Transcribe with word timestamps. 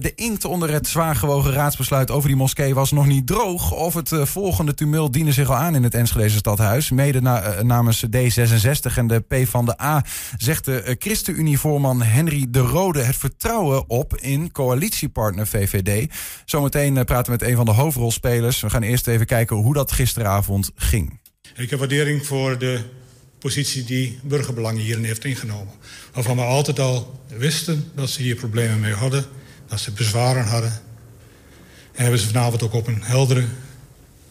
De 0.00 0.14
inkt 0.14 0.44
onder 0.44 0.72
het 0.72 0.88
zwaar 0.88 1.16
gewogen 1.16 1.52
raadsbesluit 1.52 2.10
over 2.10 2.28
die 2.28 2.36
moskee 2.36 2.74
was 2.74 2.90
nog 2.90 3.06
niet 3.06 3.26
droog. 3.26 3.72
Of 3.72 3.94
het 3.94 4.10
uh, 4.10 4.24
volgende 4.24 4.74
tumult 4.74 5.12
diende 5.12 5.32
zich 5.32 5.48
al 5.48 5.56
aan 5.56 5.74
in 5.74 5.82
het 5.82 5.94
Enschedeze 5.94 6.36
stadhuis. 6.36 6.90
Mede 6.90 7.20
uh, 7.20 7.60
namens 7.60 8.04
D66 8.06 8.94
en 8.96 9.06
de 9.06 9.20
P 9.20 9.48
van 9.48 9.64
de 9.64 9.82
A 9.82 10.04
zegt 10.36 10.64
de 10.64 10.82
uh, 10.86 10.94
ChristenUnie-voorman 10.98 12.02
Henry 12.02 12.46
de 12.48 12.58
Rode 12.58 13.02
het 13.02 13.16
vertrouwen 13.16 13.88
op 13.88 14.16
in 14.16 14.52
coalitiepartner 14.52 15.46
VVD. 15.46 16.12
Zometeen 16.44 17.04
praten 17.04 17.32
we 17.32 17.38
met 17.40 17.48
een 17.50 17.56
van 17.56 17.64
de 17.64 17.72
hoofdrolspelers. 17.72 18.60
We 18.60 18.70
gaan 18.70 18.82
eerst 18.82 19.06
even 19.06 19.26
kijken 19.26 19.56
hoe 19.56 19.74
dat 19.74 19.92
gisteravond 19.92 20.70
ging. 20.74 21.20
Ik 21.56 21.70
heb 21.70 21.78
waardering 21.78 22.26
voor 22.26 22.58
de 22.58 22.80
positie 23.38 23.84
die 23.84 24.18
burgerbelangen 24.22 24.82
hierin 24.82 25.04
heeft 25.04 25.24
ingenomen. 25.24 25.74
Waarvan 26.12 26.36
we 26.36 26.42
altijd 26.42 26.78
al 26.78 27.20
wisten 27.26 27.90
dat 27.94 28.10
ze 28.10 28.22
hier 28.22 28.36
problemen 28.36 28.80
mee 28.80 28.92
hadden, 28.92 29.24
dat 29.70 29.80
ze 29.80 29.90
bezwaren 29.90 30.44
hadden. 30.44 30.72
En 31.92 32.02
hebben 32.02 32.20
ze 32.20 32.26
vanavond 32.26 32.62
ook 32.62 32.72
op 32.72 32.86
een 32.86 33.02
heldere, 33.02 33.44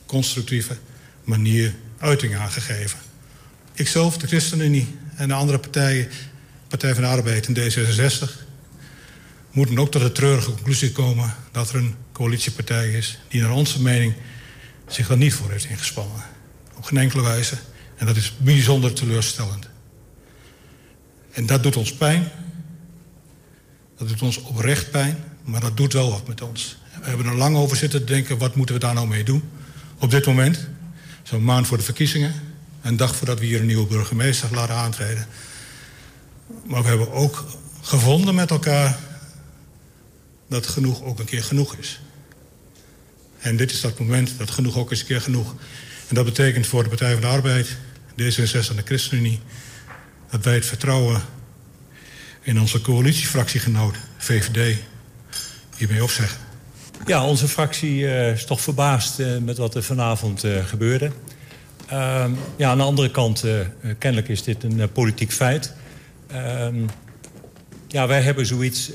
constructieve 0.05 0.77
manier 1.23 1.75
uiting 1.97 2.35
aangegeven. 2.35 2.99
Ikzelf, 3.73 4.17
de 4.17 4.27
ChristenUnie 4.27 4.95
en 5.15 5.27
de 5.27 5.33
andere 5.33 5.59
partijen, 5.59 6.07
Partij 6.67 6.93
van 6.93 7.03
de 7.03 7.09
Arbeid 7.09 7.47
en 7.47 7.55
D66... 7.55 8.29
moeten 9.51 9.79
ook 9.79 9.91
tot 9.91 10.01
de 10.01 10.11
treurige 10.11 10.51
conclusie 10.51 10.91
komen 10.91 11.35
dat 11.51 11.69
er 11.69 11.75
een 11.75 11.95
coalitiepartij 12.11 12.91
is... 12.91 13.19
die 13.27 13.41
naar 13.41 13.51
onze 13.51 13.81
mening 13.81 14.13
zich 14.87 15.07
daar 15.07 15.17
niet 15.17 15.33
voor 15.33 15.51
heeft 15.51 15.65
ingespannen. 15.65 16.23
Op 16.75 16.83
geen 16.83 16.99
enkele 16.99 17.21
wijze. 17.21 17.57
En 17.95 18.05
dat 18.05 18.15
is 18.15 18.33
bijzonder 18.37 18.93
teleurstellend. 18.93 19.67
En 21.31 21.45
dat 21.45 21.63
doet 21.63 21.75
ons 21.75 21.93
pijn. 21.93 22.31
Dat 23.97 24.07
doet 24.07 24.21
ons 24.21 24.37
oprecht 24.37 24.91
pijn. 24.91 25.23
Maar 25.49 25.61
dat 25.61 25.77
doet 25.77 25.93
wel 25.93 26.09
wat 26.09 26.27
met 26.27 26.41
ons. 26.41 26.77
We 27.01 27.07
hebben 27.07 27.25
er 27.25 27.35
lang 27.35 27.55
over 27.55 27.77
zitten 27.77 27.99
te 27.99 28.13
denken... 28.13 28.37
wat 28.37 28.55
moeten 28.55 28.75
we 28.75 28.81
daar 28.81 28.93
nou 28.93 29.07
mee 29.07 29.23
doen? 29.23 29.49
Op 29.99 30.11
dit 30.11 30.25
moment, 30.25 30.67
zo'n 31.23 31.43
maand 31.43 31.67
voor 31.67 31.77
de 31.77 31.83
verkiezingen... 31.83 32.33
een 32.81 32.97
dag 32.97 33.15
voordat 33.15 33.39
we 33.39 33.45
hier 33.45 33.59
een 33.59 33.65
nieuwe 33.65 33.87
burgemeester 33.87 34.49
laten 34.51 34.75
aantreden. 34.75 35.27
Maar 36.65 36.81
we 36.81 36.87
hebben 36.87 37.11
ook 37.11 37.45
gevonden 37.81 38.35
met 38.35 38.49
elkaar... 38.49 38.99
dat 40.47 40.67
genoeg 40.67 41.03
ook 41.03 41.19
een 41.19 41.25
keer 41.25 41.43
genoeg 41.43 41.75
is. 41.75 41.99
En 43.39 43.57
dit 43.57 43.71
is 43.71 43.81
dat 43.81 43.99
moment 43.99 44.33
dat 44.37 44.51
genoeg 44.51 44.77
ook 44.77 44.91
eens 44.91 44.99
een 44.99 45.05
keer 45.05 45.21
genoeg. 45.21 45.55
En 46.07 46.15
dat 46.15 46.25
betekent 46.25 46.67
voor 46.67 46.83
de 46.83 46.89
Partij 46.89 47.11
van 47.11 47.21
de 47.21 47.27
Arbeid, 47.27 47.77
D66 48.11 48.69
en 48.69 48.75
de 48.75 48.83
ChristenUnie... 48.85 49.39
dat 50.29 50.43
wij 50.43 50.53
het 50.53 50.65
vertrouwen 50.65 51.21
in 52.41 52.59
onze 52.59 52.81
coalitiefractiegenoot 52.81 53.95
VVD 54.17 54.77
hiermee 55.79 56.03
opzeggen. 56.03 56.39
Ja, 57.05 57.25
onze 57.25 57.47
fractie 57.47 57.99
uh, 57.99 58.31
is 58.31 58.45
toch 58.45 58.61
verbaasd 58.61 59.19
uh, 59.19 59.37
met 59.37 59.57
wat 59.57 59.75
er 59.75 59.83
vanavond 59.83 60.43
uh, 60.43 60.65
gebeurde. 60.65 61.11
Ehm, 61.87 62.31
ja, 62.55 62.69
aan 62.69 62.77
de 62.77 62.83
andere 62.83 63.11
kant, 63.11 63.45
kennelijk 63.97 64.29
is 64.29 64.43
dit 64.43 64.63
een 64.63 64.91
politiek 64.91 65.31
feit. 65.31 65.73
Ehm, 66.27 66.75
ja, 67.87 68.07
wij 68.07 68.21
hebben 68.21 68.45
zoiets, 68.45 68.91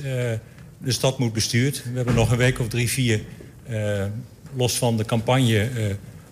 de 0.79 0.93
stad 0.93 1.19
moet 1.19 1.33
bestuurd. 1.33 1.83
We 1.85 1.97
hebben 1.97 2.15
nog 2.15 2.31
een 2.31 2.37
week 2.37 2.61
of 2.61 2.69
drie, 2.69 2.89
vier, 2.89 3.21
los 4.57 4.79
van 4.79 4.97
de 4.97 5.05
campagne... 5.05 5.69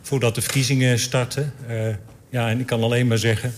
voordat 0.02 0.34
de 0.34 0.40
verkiezingen 0.40 0.98
starten. 0.98 1.52
ja, 2.30 2.48
en 2.48 2.60
ik 2.60 2.66
kan 2.66 2.82
alleen 2.82 3.06
maar 3.06 3.18
zeggen... 3.18 3.54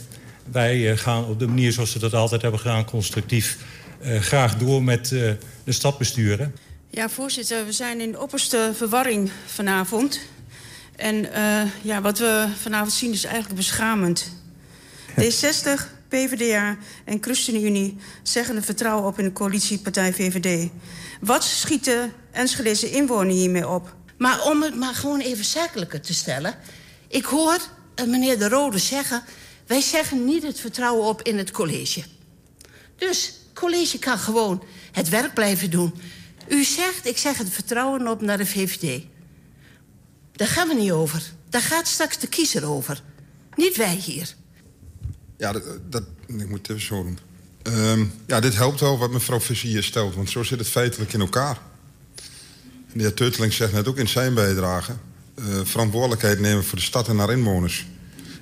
wij 0.53 0.97
gaan 0.97 1.25
op 1.25 1.39
de 1.39 1.47
manier 1.47 1.73
zoals 1.73 1.93
we 1.93 1.99
dat 1.99 2.15
altijd 2.15 2.43
hebben 2.43 2.61
gedaan, 2.61 2.85
constructief... 2.85 3.59
graag 4.03 4.57
door 4.57 4.83
met 4.83 5.09
de 5.65 5.73
stad 5.73 5.99
besturen. 5.99 6.55
Ja, 6.95 7.09
voorzitter, 7.09 7.65
we 7.65 7.73
zijn 7.73 8.01
in 8.01 8.13
de 8.13 8.21
opperste 8.21 8.71
verwarring 8.75 9.31
vanavond. 9.47 10.21
En 10.97 11.25
uh, 11.25 11.63
ja, 11.83 12.01
wat 12.01 12.19
we 12.19 12.49
vanavond 12.61 12.93
zien 12.93 13.13
is 13.13 13.25
eigenlijk 13.25 13.57
beschamend. 13.57 14.31
D60, 15.11 15.81
PvdA 16.09 16.77
en 17.05 17.19
ChristenUnie 17.21 17.97
zeggen 18.23 18.57
het 18.57 18.65
vertrouwen 18.65 19.07
op 19.07 19.19
in 19.19 19.25
de 19.25 19.33
coalitiepartij 19.33 20.13
VVD. 20.13 20.71
Wat 21.21 21.45
schiet 21.45 21.85
de 21.85 22.09
Enschedeze 22.31 22.91
inwoner 22.91 23.35
hiermee 23.35 23.69
op? 23.69 23.95
Maar 24.19 24.43
om 24.43 24.63
het 24.63 24.75
maar 24.75 24.95
gewoon 24.95 25.21
even 25.21 25.45
zakelijker 25.45 26.01
te 26.01 26.15
stellen... 26.15 26.55
ik 27.09 27.25
hoor 27.25 27.59
uh, 28.01 28.07
meneer 28.07 28.39
De 28.39 28.49
Rode 28.49 28.79
zeggen... 28.79 29.23
wij 29.67 29.81
zeggen 29.81 30.25
niet 30.25 30.43
het 30.43 30.61
vertrouwen 30.61 31.07
op 31.07 31.23
in 31.23 31.39
het 31.39 31.51
college. 31.51 32.03
Dus 32.97 33.27
het 33.27 33.55
college 33.55 33.99
kan 33.99 34.19
gewoon 34.19 34.65
het 34.93 35.09
werk 35.09 35.35
blijven 35.35 35.71
doen... 35.71 35.95
U 36.49 36.65
zegt, 36.65 37.07
ik 37.07 37.19
zeg 37.19 37.39
het 37.39 37.51
vertrouwen 37.51 38.09
op 38.09 38.21
naar 38.21 38.39
de 38.39 38.47
VVD. 38.47 39.03
Daar 40.33 40.49
gaan 40.49 40.69
we 40.69 40.75
niet 40.75 40.91
over. 40.91 41.23
Daar 41.49 41.63
gaat 41.63 41.87
straks 41.87 42.19
de 42.19 42.27
kiezer 42.27 42.67
over. 42.67 43.03
Niet 43.55 43.77
wij 43.77 43.95
hier. 43.95 44.35
Ja, 45.37 45.53
dat, 45.53 45.63
dat 45.91 46.03
ik 46.27 46.49
moet 46.49 46.71
even 46.71 46.83
zo 46.83 47.03
doen. 47.03 47.19
Um, 47.63 48.13
ja, 48.27 48.41
dit 48.41 48.57
helpt 48.57 48.81
wel 48.81 48.99
wat 48.99 49.11
mevrouw 49.11 49.41
Visser 49.41 49.69
hier 49.69 49.83
stelt. 49.83 50.15
Want 50.15 50.31
zo 50.31 50.43
zit 50.43 50.59
het 50.59 50.69
feitelijk 50.69 51.13
in 51.13 51.21
elkaar. 51.21 51.59
de 52.93 53.03
heer 53.03 53.15
Teuteling 53.15 53.53
zegt 53.53 53.73
net 53.73 53.89
ook 53.89 53.99
in 53.99 54.09
zijn 54.09 54.35
bijdrage... 54.35 54.93
Uh, 55.39 55.61
verantwoordelijkheid 55.65 56.41
nemen 56.41 56.65
voor 56.65 56.79
de 56.79 56.85
stad 56.85 57.09
en 57.09 57.19
haar 57.19 57.33
inwoners. 57.33 57.87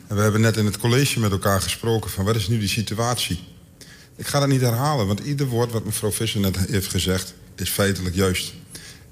En 0.07 0.17
we 0.17 0.23
hebben 0.23 0.41
net 0.41 0.57
in 0.57 0.65
het 0.65 0.79
college 0.79 1.21
met 1.21 1.31
elkaar 1.31 1.61
gesproken... 1.61 2.11
van 2.11 2.25
wat 2.25 2.37
is 2.37 2.49
nu 2.49 2.59
die 2.59 2.69
situatie. 2.69 3.41
Ik 4.17 4.27
ga 4.27 4.39
dat 4.39 4.49
niet 4.49 4.61
herhalen, 4.61 5.07
want 5.07 5.21
ieder 5.21 5.47
woord 5.47 5.73
wat 5.73 5.85
mevrouw 5.85 6.13
Visser 6.13 6.41
net 6.41 6.57
heeft 6.57 6.91
gezegd 6.91 7.35
is 7.57 7.71
feitelijk 7.71 8.15
juist. 8.15 8.53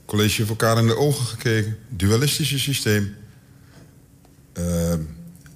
College 0.04 0.36
heeft 0.36 0.48
elkaar 0.48 0.78
in 0.78 0.86
de 0.86 0.96
ogen 0.96 1.26
gekeken. 1.26 1.78
Dualistische 1.88 2.58
systeem. 2.58 3.14
Uh, 4.58 4.64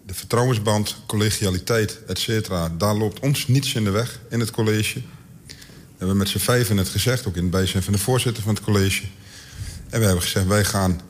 de 0.06 0.14
vertrouwensband, 0.14 0.96
collegialiteit, 1.06 1.98
et 2.06 2.18
cetera. 2.18 2.68
Daar 2.68 2.94
loopt 2.94 3.20
ons 3.20 3.46
niets 3.46 3.74
in 3.74 3.84
de 3.84 3.90
weg 3.90 4.20
in 4.30 4.40
het 4.40 4.50
college. 4.50 5.00
We 5.46 5.54
hebben 5.98 6.16
met 6.16 6.28
z'n 6.28 6.38
vijven 6.38 6.76
het 6.76 6.88
gezegd, 6.88 7.26
ook 7.26 7.36
in 7.36 7.42
het 7.42 7.50
bijzijn 7.50 7.82
van 7.82 7.92
de 7.92 7.98
voorzitter 7.98 8.42
van 8.42 8.54
het 8.54 8.64
college. 8.64 9.02
En 9.90 9.98
we 9.98 10.04
hebben 10.04 10.22
gezegd, 10.22 10.46
wij 10.46 10.64
gaan 10.64 11.00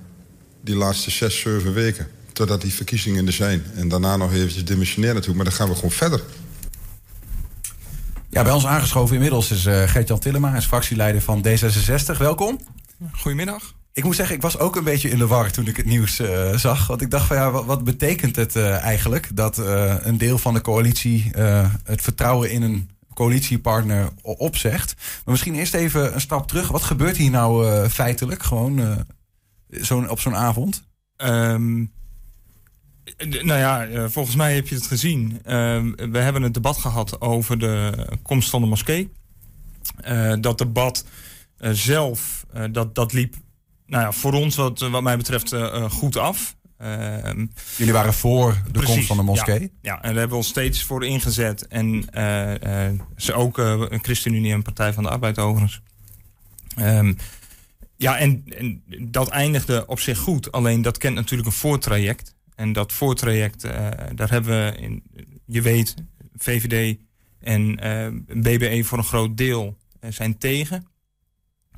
die 0.61 0.77
laatste 0.77 1.11
zes, 1.11 1.41
zeven 1.41 1.73
weken... 1.73 2.09
totdat 2.33 2.61
die 2.61 2.73
verkiezingen 2.73 3.27
er 3.27 3.33
zijn. 3.33 3.65
En 3.75 3.89
daarna 3.89 4.17
nog 4.17 4.33
eventjes 4.33 4.65
dimensioneren 4.65 5.15
natuurlijk. 5.15 5.43
Maar 5.43 5.51
dan 5.51 5.59
gaan 5.59 5.69
we 5.69 5.75
gewoon 5.75 5.91
verder. 5.91 6.23
Ja, 8.35 8.43
bij 8.43 8.53
ons 8.53 8.67
aangeschoven 8.67 9.15
inmiddels 9.15 9.51
is 9.51 9.67
uh, 9.67 9.83
Gert-Jan 9.83 10.19
Tillema, 10.19 10.57
is 10.57 10.67
fractieleider 10.67 11.23
van 11.23 11.47
D66. 11.47 12.17
Welkom. 12.19 12.61
Goedemiddag. 13.13 13.75
Ik 13.93 14.05
moet 14.05 14.15
zeggen, 14.15 14.35
ik 14.35 14.43
was 14.43 14.59
ook 14.59 14.77
een 14.77 14.85
beetje 14.85 15.11
in 15.11 15.19
de 15.19 15.27
war 15.27 15.51
toen 15.51 15.67
ik 15.67 15.77
het 15.77 15.87
nieuws 15.87 16.21
uh, 16.21 16.57
zag. 16.57 16.87
Want 16.87 17.01
ik 17.01 17.11
dacht 17.11 17.27
van 17.27 17.37
ja, 17.37 17.51
wat, 17.51 17.65
wat 17.65 17.85
betekent 17.85 18.37
het 18.37 18.57
uh, 18.57 18.83
eigenlijk 18.83 19.37
dat 19.37 19.59
een 20.03 20.19
deel 20.19 20.39
van 20.39 20.55
de 20.55 20.61
coalitie 20.61 21.31
het 21.85 22.03
vertrouwen 22.03 22.51
in 22.51 22.63
een 22.63 22.91
coalitiepartner 23.15 24.09
opzegt? 24.23 24.95
Maar 24.97 25.23
misschien 25.25 25.55
eerst 25.55 25.75
even 25.75 26.15
een 26.15 26.21
stap 26.21 26.49
terug. 26.49 26.69
Wat 26.69 26.83
gebeurt 26.83 27.17
hier 27.17 27.31
nou 27.31 27.89
feitelijk 27.89 28.43
gewoon 28.43 29.05
zo 29.71 30.05
op 30.09 30.21
zo'n 30.21 30.37
avond? 30.37 30.83
Um, 31.17 31.93
nou 33.17 33.59
ja, 33.59 33.87
eh, 33.87 34.05
volgens 34.09 34.37
mij 34.37 34.55
heb 34.55 34.69
je 34.69 34.75
het 34.75 34.87
gezien. 34.87 35.41
Ehm, 35.45 36.11
we 36.11 36.19
hebben 36.19 36.43
het 36.43 36.55
debat 36.55 36.77
gehad 36.77 37.21
over 37.21 37.59
de 37.59 38.07
komst 38.23 38.51
van 38.51 38.61
de 38.61 38.67
moskee. 38.67 39.13
Uh, 40.09 40.35
dat 40.41 40.59
debat 40.59 41.05
zelf, 41.59 42.47
dat, 42.71 42.95
dat 42.95 43.13
liep 43.13 43.35
nou 43.87 44.03
ja, 44.03 44.13
voor 44.13 44.33
ons 44.33 44.57
wat, 44.57 44.81
wat 44.81 45.03
mij 45.03 45.17
betreft 45.17 45.55
goed 45.91 46.17
af. 46.17 46.57
Ehm, 46.79 47.47
Jullie 47.77 47.93
waren 47.93 48.15
voor 48.15 48.63
de 48.65 48.71
precies, 48.71 48.91
komst 48.91 49.07
van 49.07 49.17
de 49.17 49.23
moskee? 49.23 49.61
Ja, 49.61 49.69
ja, 49.81 49.95
en 49.95 50.03
daar 50.03 50.13
hebben 50.13 50.29
we 50.29 50.37
ons 50.37 50.49
steeds 50.49 50.83
voor 50.83 51.05
ingezet. 51.05 51.67
En 51.67 52.05
ze 53.17 53.33
ook 53.33 53.59
een 53.59 54.03
ChristenUnie 54.03 54.53
en 54.53 54.63
Partij 54.63 54.93
van 54.93 55.03
de 55.03 55.09
Arbeid 55.09 55.39
overigens. 55.39 55.81
Um, 56.79 57.17
ja, 57.97 58.19
en, 58.19 58.45
en 58.59 58.83
dat 58.99 59.29
eindigde 59.29 59.87
op 59.87 60.01
zich 60.01 60.19
goed. 60.19 60.53
Alleen 60.53 60.83
dat 60.83 60.99
kent 60.99 61.15
natuurlijk 61.15 61.49
een 61.49 61.55
voortraject. 61.55 62.35
En 62.55 62.73
dat 62.73 62.93
voortraject, 62.93 63.65
uh, 63.65 63.73
daar 64.15 64.31
hebben 64.31 64.51
we, 64.51 64.79
in, 64.79 65.03
je 65.47 65.63
weet, 65.63 65.95
VVD 66.37 66.99
en 67.39 67.85
uh, 67.85 68.07
eh, 68.07 68.13
BBE 68.27 68.85
voor 68.85 68.99
een 68.99 69.05
groot 69.05 69.37
deel 69.37 69.77
uh, 70.01 70.11
zijn 70.11 70.39
tegen. 70.39 70.87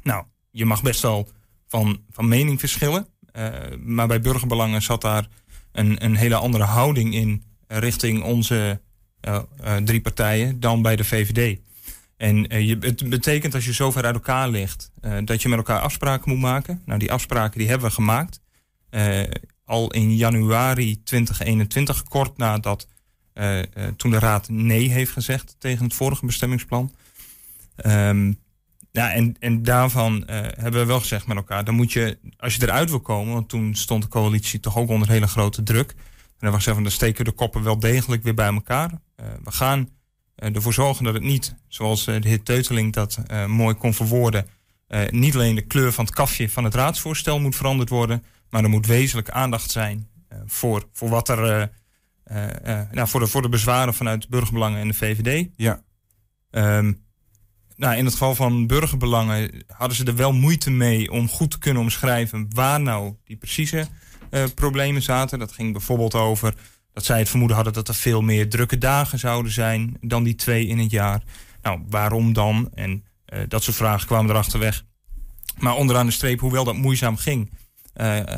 Nou, 0.03 0.25
je 0.51 0.65
mag 0.65 0.83
best 0.83 1.03
wel 1.03 1.29
van, 1.67 2.01
van 2.11 2.29
mening 2.29 2.61
verschillen. 2.61 3.07
maar 3.85 4.07
bij 4.07 4.21
burgerbelangen 4.21 4.83
zat 4.83 5.01
daar 5.01 5.29
een, 5.73 6.05
een 6.05 6.17
hele 6.17 6.37
andere 6.37 6.65
houding 6.65 7.15
in 7.15 7.43
richting 7.67 8.23
onze 8.23 8.81
drie 9.85 10.01
partijen 10.01 10.61
dan 10.61 10.83
bij 10.83 10.97
de 10.97 11.05
VVD. 11.05 11.59
En 12.17 12.37
je, 12.67 12.77
het 12.81 13.09
betekent 13.09 13.55
als 13.55 13.65
je 13.65 13.75
zo 13.75 13.91
ver 13.91 14.05
uit 14.05 14.15
elkaar 14.15 14.49
ligt 14.49 14.91
dat 15.25 15.43
je 15.43 15.49
met 15.49 15.59
elkaar 15.59 15.81
afspraken 15.81 16.31
moet 16.31 16.41
maken. 16.41 16.83
Nou, 16.85 16.99
die 16.99 17.13
afspraken 17.13 17.59
die 17.59 17.69
hebben 17.69 17.89
we 17.89 17.95
gemaakt 17.95 18.41
al 19.67 19.93
in 19.93 20.17
januari 20.17 21.03
2021, 21.03 22.03
kort 22.03 22.37
nadat 22.37 22.89
uh, 23.35 23.59
uh, 23.59 23.65
toen 23.97 24.11
de 24.11 24.19
Raad 24.19 24.49
nee 24.49 24.89
heeft 24.89 25.13
gezegd 25.13 25.57
tegen 25.59 25.85
het 25.85 25.95
vorige 25.95 26.27
bestemmingsplan. 26.27 26.95
Um, 27.87 28.39
Ja, 28.91 29.13
en, 29.13 29.37
en 29.39 29.63
daarvan 29.63 30.17
uh, 30.17 30.27
hebben 30.37 30.81
we 30.81 30.85
wel 30.87 31.01
gezegd 31.01 31.27
met 31.27 31.37
elkaar, 31.37 31.65
dan 31.65 31.75
moet 31.75 31.93
je, 31.93 32.19
als 32.37 32.55
je 32.55 32.63
eruit 32.63 32.91
wil 32.91 33.01
komen, 33.01 33.33
want 33.33 33.49
toen 33.49 33.75
stond 33.75 34.03
de 34.03 34.09
coalitie 34.09 34.61
toch 34.61 34.77
ook 34.77 34.89
onder 34.89 35.09
hele 35.09 35.27
grote 35.27 35.63
druk. 35.63 35.91
En 35.91 35.97
dan 35.97 36.05
hebben 36.29 36.51
we 36.51 36.57
gezegd, 36.57 36.77
van, 36.77 36.83
dan 36.83 36.93
steken 36.93 37.25
de 37.25 37.33
koppen 37.33 37.63
wel 37.63 37.79
degelijk 37.79 38.23
weer 38.23 38.35
bij 38.35 38.53
elkaar. 38.53 38.91
We 39.17 39.53
gaan 39.53 39.89
ervoor 40.35 40.73
zorgen 40.73 41.05
dat 41.05 41.15
het 41.15 41.23
niet, 41.23 41.55
zoals 41.69 42.05
de 42.05 42.21
heer 42.21 42.43
Teuteling 42.43 42.93
dat 42.93 43.19
mooi 43.47 43.75
kon 43.75 43.95
verwoorden, 43.95 44.47
niet 45.11 45.35
alleen 45.35 45.55
de 45.55 45.67
kleur 45.67 45.93
van 45.93 46.05
het 46.05 46.15
kafje 46.15 46.51
van 46.51 46.65
het 46.65 46.75
raadsvoorstel 46.75 47.41
moet 47.41 47.57
veranderd 47.57 47.89
worden, 47.89 48.23
maar 48.51 48.63
er 48.63 48.71
moet 48.71 48.87
wezenlijk 48.87 49.31
aandacht 49.31 49.71
zijn 49.71 50.09
voor, 50.47 50.89
voor 50.93 51.09
wat 51.09 51.29
er, 51.29 51.71
nou, 52.93 53.09
voor, 53.09 53.21
de, 53.21 53.27
voor 53.27 53.43
de 53.43 53.49
bezwaren 53.49 53.95
vanuit 53.95 54.29
burgerbelangen 54.29 54.81
en 54.81 54.89
de 54.89 54.95
VVD. 54.95 55.49
Ja. 55.57 55.83
Um, 56.51 57.05
nou, 57.77 57.97
in 57.97 58.05
het 58.05 58.13
geval 58.13 58.35
van 58.35 58.67
burgerbelangen 58.67 59.65
hadden 59.67 59.97
ze 59.97 60.05
er 60.05 60.17
wel 60.17 60.33
moeite 60.33 60.71
mee 60.71 61.11
om 61.11 61.29
goed 61.29 61.51
te 61.51 61.59
kunnen 61.59 61.83
omschrijven 61.83 62.49
waar 62.55 62.81
nou 62.81 63.15
die 63.25 63.37
precieze 63.37 63.87
uh, 64.31 64.45
problemen 64.55 65.03
zaten. 65.03 65.39
Dat 65.39 65.53
ging 65.53 65.73
bijvoorbeeld 65.73 66.15
over 66.15 66.55
dat 66.93 67.05
zij 67.05 67.19
het 67.19 67.29
vermoeden 67.29 67.57
hadden 67.57 67.75
dat 67.75 67.89
er 67.89 67.95
veel 67.95 68.23
meer 68.23 68.49
drukke 68.49 68.79
dagen 68.79 69.19
zouden 69.19 69.53
zijn 69.53 69.97
dan 70.01 70.25
die 70.25 70.35
twee 70.35 70.67
in 70.67 70.79
het 70.79 70.91
jaar. 70.91 71.23
Nou, 71.63 71.81
waarom 71.89 72.33
dan? 72.33 72.71
En 72.75 73.05
uh, 73.35 73.41
dat 73.49 73.63
soort 73.63 73.77
vragen 73.77 74.07
kwamen 74.07 74.31
erachter 74.31 74.59
weg. 74.59 74.85
Maar 75.59 75.75
onderaan 75.75 76.07
de 76.07 76.13
streep, 76.13 76.41
hoewel 76.41 76.65
dat 76.65 76.77
moeizaam 76.77 77.17
ging, 77.17 77.51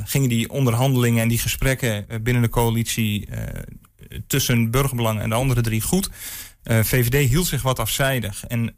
gingen 0.04 0.28
die 0.28 0.50
onderhandelingen 0.50 1.22
en 1.22 1.28
die 1.28 1.38
gesprekken 1.38 2.06
binnen 2.22 2.42
de 2.42 2.48
coalitie 2.48 3.28
tussen 4.26 4.70
burgerbelangen 4.70 5.22
en 5.22 5.28
de 5.28 5.34
andere 5.34 5.60
drie 5.60 5.80
goed. 5.80 6.10
VVD 6.62 7.28
hield 7.28 7.46
zich 7.46 7.62
wat 7.62 7.78
afzijdig 7.78 8.44
en 8.46 8.74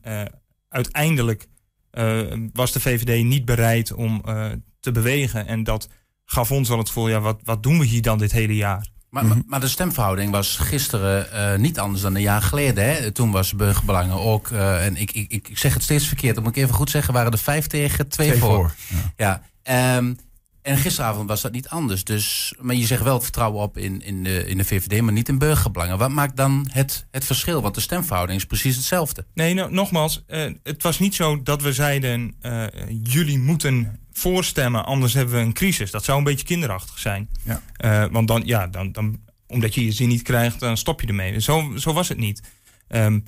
uiteindelijk 0.68 1.48
uh, 1.92 2.20
was 2.52 2.72
de 2.72 2.80
VVD 2.80 3.24
niet 3.24 3.44
bereid 3.44 3.92
om 3.92 4.22
uh, 4.28 4.46
te 4.80 4.92
bewegen. 4.92 5.46
En 5.46 5.64
dat 5.64 5.88
gaf 6.24 6.50
ons 6.50 6.70
al 6.70 6.78
het 6.78 6.86
gevoel, 6.86 7.08
ja, 7.08 7.20
wat, 7.20 7.40
wat 7.44 7.62
doen 7.62 7.78
we 7.78 7.84
hier 7.84 8.02
dan 8.02 8.18
dit 8.18 8.32
hele 8.32 8.56
jaar? 8.56 8.88
Maar, 9.10 9.24
mm 9.24 9.30
-hmm. 9.30 9.42
maar 9.46 9.60
de 9.60 9.68
stemverhouding 9.68 10.30
was 10.30 10.56
gisteren 10.56 11.26
uh, 11.32 11.60
niet 11.60 11.78
anders 11.78 12.02
dan 12.02 12.14
een 12.14 12.22
jaar 12.22 12.42
geleden. 12.42 12.84
Hè? 12.84 13.10
Toen 13.10 13.30
was 13.30 13.54
burgerbelangen 13.54 14.20
ook, 14.20 14.50
en 14.50 14.96
ik, 14.96 15.12
ik, 15.12 15.30
ik 15.30 15.58
zeg 15.58 15.74
het 15.74 15.82
steeds 15.82 16.06
verkeerd, 16.06 16.36
om 16.36 16.46
ik 16.46 16.56
even 16.56 16.74
goed 16.74 16.90
zeggen, 16.90 17.14
waren 17.14 17.32
er 17.32 17.38
vijf 17.38 17.66
tegen, 17.66 18.08
twee, 18.08 18.28
twee 18.28 18.40
voor. 18.40 18.50
voor. 18.50 18.74
Ja. 19.16 19.42
ja 19.64 19.96
um, 19.96 20.18
en 20.62 20.76
gisteravond 20.76 21.28
was 21.28 21.40
dat 21.40 21.52
niet 21.52 21.68
anders. 21.68 22.04
Dus, 22.04 22.54
maar 22.60 22.74
je 22.74 22.86
zegt 22.86 23.02
wel 23.02 23.14
het 23.14 23.22
vertrouwen 23.22 23.62
op 23.62 23.78
in, 23.78 24.02
in, 24.02 24.24
de, 24.24 24.46
in 24.46 24.56
de 24.56 24.64
VVD, 24.64 25.00
maar 25.00 25.12
niet 25.12 25.28
in 25.28 25.38
burgerbelangen. 25.38 25.98
Wat 25.98 26.10
maakt 26.10 26.36
dan 26.36 26.68
het, 26.70 27.06
het 27.10 27.24
verschil? 27.24 27.62
Want 27.62 27.74
de 27.74 27.80
stemverhouding 27.80 28.38
is 28.38 28.46
precies 28.46 28.76
hetzelfde. 28.76 29.26
Nee, 29.34 29.54
nou, 29.54 29.72
nogmaals, 29.72 30.24
uh, 30.28 30.52
het 30.62 30.82
was 30.82 30.98
niet 30.98 31.14
zo 31.14 31.42
dat 31.42 31.62
we 31.62 31.72
zeiden: 31.72 32.34
uh, 32.42 32.64
jullie 33.02 33.38
moeten 33.38 33.98
voorstemmen, 34.12 34.84
anders 34.84 35.14
hebben 35.14 35.34
we 35.34 35.40
een 35.40 35.52
crisis. 35.52 35.90
Dat 35.90 36.04
zou 36.04 36.18
een 36.18 36.24
beetje 36.24 36.46
kinderachtig 36.46 36.98
zijn. 36.98 37.28
Ja. 37.42 37.62
Uh, 37.84 38.12
want 38.12 38.28
dan, 38.28 38.42
ja, 38.44 38.66
dan, 38.66 38.92
dan, 38.92 39.20
omdat 39.46 39.74
je 39.74 39.84
je 39.84 39.92
zin 39.92 40.08
niet 40.08 40.22
krijgt, 40.22 40.60
dan 40.60 40.76
stop 40.76 41.00
je 41.00 41.06
ermee. 41.06 41.40
Zo, 41.40 41.72
zo 41.76 41.92
was 41.92 42.08
het 42.08 42.18
niet. 42.18 42.42
Um, 42.88 43.24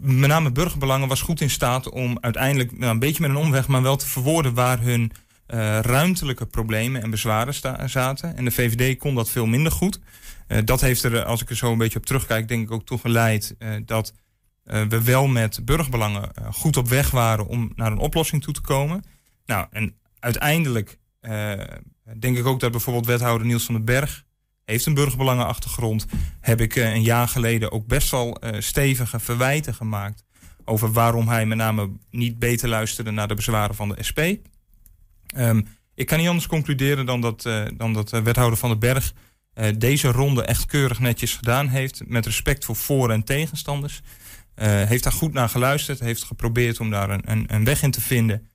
met 0.00 0.28
name 0.28 0.52
burgerbelangen 0.52 1.08
was 1.08 1.20
goed 1.20 1.40
in 1.40 1.50
staat 1.50 1.88
om 1.90 2.18
uiteindelijk 2.20 2.78
nou, 2.78 2.92
een 2.92 2.98
beetje 2.98 3.20
met 3.20 3.30
een 3.30 3.36
omweg, 3.36 3.68
maar 3.68 3.82
wel 3.82 3.96
te 3.96 4.06
verwoorden 4.06 4.54
waar 4.54 4.80
hun 4.80 5.12
uh, 5.54 5.80
ruimtelijke 5.80 6.46
problemen 6.46 7.02
en 7.02 7.10
bezwaren 7.10 7.54
zaten. 7.90 8.36
En 8.36 8.44
de 8.44 8.50
VVD 8.50 8.98
kon 8.98 9.14
dat 9.14 9.30
veel 9.30 9.46
minder 9.46 9.72
goed. 9.72 10.00
Uh, 10.48 10.58
dat 10.64 10.80
heeft 10.80 11.02
er, 11.02 11.24
als 11.24 11.42
ik 11.42 11.50
er 11.50 11.56
zo 11.56 11.72
een 11.72 11.78
beetje 11.78 11.98
op 11.98 12.06
terugkijk, 12.06 12.48
denk 12.48 12.62
ik 12.62 12.70
ook 12.70 12.86
toe 12.86 12.98
geleid 12.98 13.56
dat 13.84 14.12
we 14.62 15.02
wel 15.04 15.26
met 15.26 15.64
burgerbelangen 15.64 16.30
goed 16.52 16.76
op 16.76 16.88
weg 16.88 17.10
waren 17.10 17.46
om 17.46 17.72
naar 17.74 17.92
een 17.92 17.98
oplossing 17.98 18.42
toe 18.42 18.54
te 18.54 18.60
komen. 18.60 19.04
Nou, 19.46 19.66
en 19.70 19.94
uiteindelijk 20.18 20.98
denk 22.18 22.36
ik 22.36 22.46
ook 22.46 22.60
dat 22.60 22.70
bijvoorbeeld 22.70 23.06
wethouder 23.06 23.46
Niels 23.46 23.64
van 23.64 23.74
den 23.74 23.84
Berg 23.84 24.24
heeft 24.64 24.86
een 24.86 24.94
burgerbelangenachtergrond. 24.94 26.06
Heb 26.40 26.60
ik 26.60 26.76
een 26.76 27.02
jaar 27.02 27.28
geleden 27.28 27.72
ook 27.72 27.86
best 27.86 28.10
wel 28.10 28.40
stevige 28.58 29.20
verwijten 29.20 29.74
gemaakt 29.74 30.24
over 30.68 30.92
waarom 30.92 31.28
hij 31.28 31.46
met 31.46 31.58
name 31.58 31.90
niet 32.10 32.38
beter 32.38 32.68
luisterde 32.68 33.10
naar 33.10 33.28
de 33.28 33.34
bezwaren 33.34 33.74
van 33.74 33.88
de 33.88 34.02
SP. 34.08 34.20
Um, 35.36 35.66
ik 35.94 36.06
kan 36.06 36.18
niet 36.18 36.28
anders 36.28 36.46
concluderen 36.46 37.06
dan 37.06 37.20
dat, 37.20 37.44
uh, 37.46 37.66
dan 37.76 37.92
dat 37.92 38.12
uh, 38.12 38.20
wethouder 38.20 38.58
van 38.58 38.68
den 38.68 38.78
Berg 38.78 39.12
uh, 39.54 39.66
deze 39.78 40.08
ronde 40.08 40.42
echt 40.42 40.66
keurig 40.66 40.98
netjes 40.98 41.34
gedaan 41.34 41.68
heeft. 41.68 42.02
Met 42.06 42.26
respect 42.26 42.64
voor 42.64 42.76
voor- 42.76 43.10
en 43.10 43.24
tegenstanders. 43.24 44.00
heeft 44.60 45.04
daar 45.04 45.12
goed 45.12 45.32
naar 45.32 45.48
geluisterd. 45.48 46.00
Heeft 46.00 46.22
geprobeerd 46.22 46.80
om 46.80 46.90
daar 46.90 47.10
een, 47.10 47.30
een, 47.30 47.44
een 47.46 47.64
weg 47.64 47.82
in 47.82 47.90
te 47.90 48.00
vinden. 48.00 48.48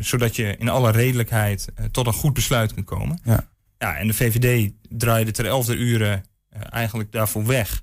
zodat 0.00 0.36
je 0.36 0.56
in 0.56 0.68
alle 0.68 0.90
redelijkheid 0.90 1.68
tot 1.90 2.06
een 2.06 2.12
goed 2.12 2.32
besluit 2.32 2.74
kunt 2.74 2.86
komen. 2.86 3.18
Ja. 3.24 3.50
Ja, 3.78 3.96
en 3.96 4.06
de 4.06 4.14
VVD 4.14 4.72
draaide 4.88 5.30
ter 5.30 5.46
elfde 5.46 5.76
uren 5.76 6.24
eigenlijk 6.70 7.12
daarvoor 7.12 7.46
weg. 7.46 7.82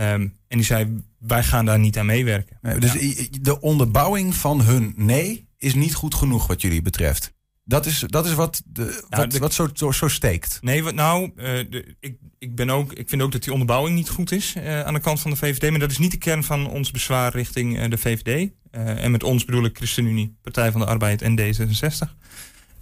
Um, 0.00 0.36
en 0.48 0.58
die 0.58 0.62
zei, 0.62 1.02
wij 1.18 1.42
gaan 1.42 1.64
daar 1.64 1.78
niet 1.78 1.98
aan 1.98 2.06
meewerken. 2.06 2.58
Nee, 2.62 2.78
dus 2.78 2.92
ja. 2.92 3.26
de 3.40 3.60
onderbouwing 3.60 4.34
van 4.34 4.60
hun 4.60 4.92
nee 4.96 5.48
is 5.62 5.74
niet 5.74 5.94
goed 5.94 6.14
genoeg 6.14 6.46
wat 6.46 6.60
jullie 6.60 6.82
betreft. 6.82 7.32
Dat 7.64 7.86
is, 7.86 8.04
dat 8.06 8.26
is 8.26 8.34
wat, 8.34 8.62
de, 8.64 9.04
wat, 9.08 9.30
de, 9.30 9.38
wat 9.38 9.54
zo, 9.54 9.68
zo, 9.72 9.92
zo, 9.92 10.08
steekt. 10.08 10.58
Nee, 10.60 10.82
wat 10.82 10.94
nou, 10.94 11.30
uh, 11.36 11.44
de, 11.44 11.96
ik, 12.00 12.16
ik, 12.38 12.54
ben 12.54 12.70
ook, 12.70 12.92
ik 12.92 13.08
vind 13.08 13.22
ook 13.22 13.32
dat 13.32 13.42
die 13.42 13.52
onderbouwing 13.52 13.96
niet 13.96 14.08
goed 14.08 14.32
is 14.32 14.54
uh, 14.56 14.80
aan 14.80 14.94
de 14.94 15.00
kant 15.00 15.20
van 15.20 15.30
de 15.30 15.36
VVD. 15.36 15.70
Maar 15.70 15.80
dat 15.80 15.90
is 15.90 15.98
niet 15.98 16.10
de 16.10 16.16
kern 16.16 16.44
van 16.44 16.66
ons 16.66 16.90
bezwaar 16.90 17.32
richting 17.32 17.78
uh, 17.78 17.90
de 17.90 17.98
VVD. 17.98 18.50
en 18.70 19.10
met 19.10 19.22
ons 19.22 19.44
bedoel 19.44 19.64
ik 19.64 19.76
ChristenUnie, 19.76 20.36
Partij 20.42 20.72
van 20.72 20.80
de 20.80 20.86
Arbeid 20.86 21.22
en 21.22 21.40
D66. 21.40 22.08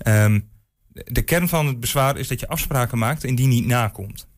Um, 0.06 0.49
de 0.93 1.23
kern 1.23 1.49
van 1.49 1.67
het 1.67 1.81
bezwaar 1.81 2.17
is 2.17 2.29
dat 2.29 2.41
je 2.41 2.49
afspraken 2.49 2.99
maakt 2.99 3.25
en 3.25 3.35
die 3.35 3.47
niet 3.47 3.67
nakomt. 3.67 4.29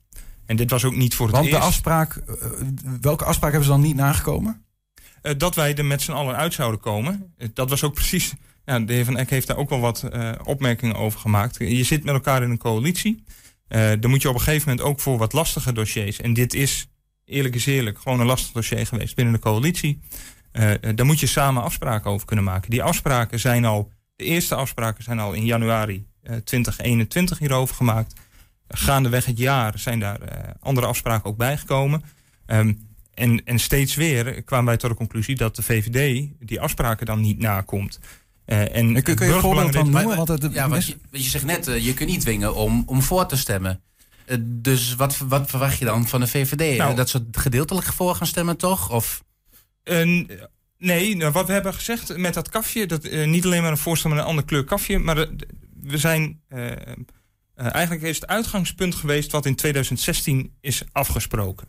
En 0.46 0.56
dit 0.56 0.70
was 0.70 0.84
ook 0.84 0.96
niet 0.96 1.14
voor 1.14 1.26
het 1.26 1.34
Want 1.34 1.48
eerst. 1.48 1.58
Want 1.58 1.84
de 1.84 1.90
afspraak, 1.90 2.22
welke 3.00 3.24
afspraak 3.24 3.50
hebben 3.50 3.68
ze 3.68 3.74
dan 3.74 3.84
niet 3.84 3.96
nagekomen? 3.96 4.64
Uh, 5.22 5.32
dat 5.36 5.54
wij 5.54 5.74
er 5.74 5.84
met 5.84 6.02
z'n 6.02 6.12
allen 6.12 6.36
uit 6.36 6.54
zouden 6.54 6.80
komen. 6.80 7.34
Uh, 7.38 7.48
dat 7.54 7.70
was 7.70 7.84
ook 7.84 7.94
precies. 7.94 8.32
Ja, 8.64 8.80
de 8.80 8.92
heer 8.92 9.04
Van 9.04 9.16
Eck 9.16 9.30
heeft 9.30 9.46
daar 9.46 9.56
ook 9.56 9.68
wel 9.68 9.80
wat 9.80 10.08
uh, 10.12 10.32
opmerkingen 10.44 10.96
over 10.96 11.20
gemaakt. 11.20 11.56
Je 11.58 11.84
zit 11.84 12.04
met 12.04 12.14
elkaar 12.14 12.42
in 12.42 12.50
een 12.50 12.58
coalitie. 12.58 13.24
dan 13.68 14.10
moet 14.10 14.22
je 14.22 14.28
op 14.28 14.34
een 14.34 14.40
gegeven 14.40 14.68
moment 14.68 14.86
ook 14.86 15.00
voor 15.00 15.18
wat 15.18 15.32
lastige 15.32 15.72
dossiers. 15.72 16.20
En 16.20 16.34
dit 16.34 16.54
is, 16.54 16.88
eerlijk 17.24 17.54
is 17.54 17.66
eerlijk, 17.66 17.98
gewoon 17.98 18.20
een 18.20 18.26
lastig 18.26 18.52
dossier 18.52 18.86
geweest 18.86 19.14
binnen 19.14 19.34
de 19.34 19.40
coalitie. 19.40 20.00
daar 20.94 21.06
moet 21.06 21.20
je 21.20 21.26
samen 21.26 21.62
afspraken 21.62 22.10
over 22.10 22.26
kunnen 22.26 22.44
maken. 22.44 22.70
Die 22.70 22.82
afspraken 22.82 23.40
zijn 23.40 23.64
al. 23.64 23.90
De 24.16 24.24
eerste 24.24 24.54
afspraken 24.54 25.04
zijn 25.04 25.18
al 25.18 25.32
in 25.32 25.44
januari 25.44 26.06
2021 26.44 27.38
hierover 27.38 27.74
gemaakt. 27.74 28.20
Gaandeweg 28.68 29.24
het 29.24 29.38
jaar 29.38 29.78
zijn 29.78 29.98
daar 29.98 30.20
andere 30.60 30.86
afspraken 30.86 31.30
ook 31.30 31.36
bijgekomen. 31.36 32.02
Um, 32.46 32.91
en, 33.14 33.44
en 33.44 33.58
steeds 33.58 33.94
weer 33.94 34.42
kwamen 34.42 34.66
wij 34.66 34.76
tot 34.76 34.90
de 34.90 34.96
conclusie 34.96 35.36
dat 35.36 35.56
de 35.56 35.62
VVD 35.62 36.28
die 36.40 36.60
afspraken 36.60 37.06
dan 37.06 37.20
niet 37.20 37.38
nakomt. 37.38 37.98
Uh, 38.46 38.76
en 38.76 39.02
kun, 39.02 39.14
kun 39.14 39.26
je 39.26 39.32
een 39.32 39.40
voorbeeld 39.40 39.74
van 39.74 39.90
noemen? 39.90 40.16
Want 40.16 40.28
het, 40.28 40.52
ja, 40.52 40.68
wat 40.68 40.86
je, 40.86 40.96
je 41.10 41.22
zegt 41.22 41.44
net, 41.44 41.68
uh, 41.68 41.84
je 41.84 41.94
kunt 41.94 42.10
niet 42.10 42.20
dwingen 42.20 42.54
om, 42.54 42.82
om 42.86 43.02
voor 43.02 43.26
te 43.26 43.36
stemmen. 43.36 43.82
Uh, 44.26 44.36
dus 44.40 44.94
wat, 44.94 45.18
wat 45.18 45.50
verwacht 45.50 45.78
je 45.78 45.84
dan 45.84 46.08
van 46.08 46.20
de 46.20 46.26
VVD? 46.26 46.78
Nou, 46.78 46.94
dat 46.94 47.08
ze 47.08 47.26
gedeeltelijk 47.32 47.86
voor 47.86 48.14
gaan 48.14 48.26
stemmen, 48.26 48.56
toch? 48.56 48.90
Of? 48.90 49.22
nee, 50.78 51.16
nou, 51.16 51.32
wat 51.32 51.46
we 51.46 51.52
hebben 51.52 51.74
gezegd 51.74 52.16
met 52.16 52.34
dat 52.34 52.48
kafje, 52.48 52.86
dat 52.86 53.10
niet 53.10 53.44
alleen 53.44 53.62
maar 53.62 53.70
een 53.70 53.76
voorstel 53.76 54.10
met 54.10 54.18
een 54.18 54.24
andere 54.24 54.46
kleur 54.46 54.64
kafje, 54.64 54.98
maar 54.98 55.14
de, 55.14 55.36
we 55.82 55.98
zijn. 55.98 56.40
eigenlijk 57.54 58.02
is 58.02 58.14
het 58.14 58.26
uitgangspunt 58.26 58.94
geweest 58.94 59.32
wat 59.32 59.46
in 59.46 59.54
2016 59.54 60.52
is 60.60 60.82
afgesproken. 60.92 61.68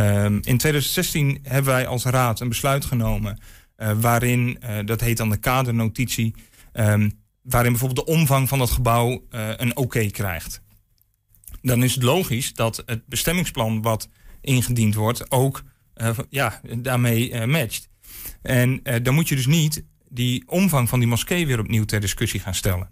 Um, 0.00 0.34
in 0.34 0.56
2016 0.56 1.38
hebben 1.42 1.72
wij 1.72 1.86
als 1.86 2.04
raad 2.04 2.40
een 2.40 2.48
besluit 2.48 2.84
genomen 2.84 3.38
uh, 3.76 3.92
waarin, 4.00 4.58
uh, 4.64 4.78
dat 4.84 5.00
heet 5.00 5.16
dan 5.16 5.30
de 5.30 5.36
kadernotitie, 5.36 6.34
um, 6.72 7.12
waarin 7.42 7.70
bijvoorbeeld 7.70 8.06
de 8.06 8.12
omvang 8.12 8.48
van 8.48 8.58
dat 8.58 8.70
gebouw 8.70 9.10
uh, 9.10 9.50
een 9.56 9.76
oké 9.76 10.06
krijgt. 10.06 10.62
Dan 11.62 11.82
is 11.82 11.94
het 11.94 12.02
logisch 12.02 12.54
dat 12.54 12.82
het 12.86 13.06
bestemmingsplan 13.06 13.82
wat 13.82 14.08
ingediend 14.40 14.94
wordt 14.94 15.30
ook 15.30 15.62
ja, 16.28 16.60
daarmee 16.78 17.46
matcht. 17.46 17.88
En 18.42 18.82
dan 19.02 19.14
moet 19.14 19.28
je 19.28 19.36
dus 19.36 19.46
niet 19.46 19.84
die 20.08 20.48
omvang 20.48 20.88
van 20.88 20.98
die 20.98 21.08
moskee 21.08 21.46
weer 21.46 21.58
opnieuw 21.58 21.84
ter 21.84 22.00
discussie 22.00 22.40
gaan 22.40 22.54
stellen. 22.54 22.90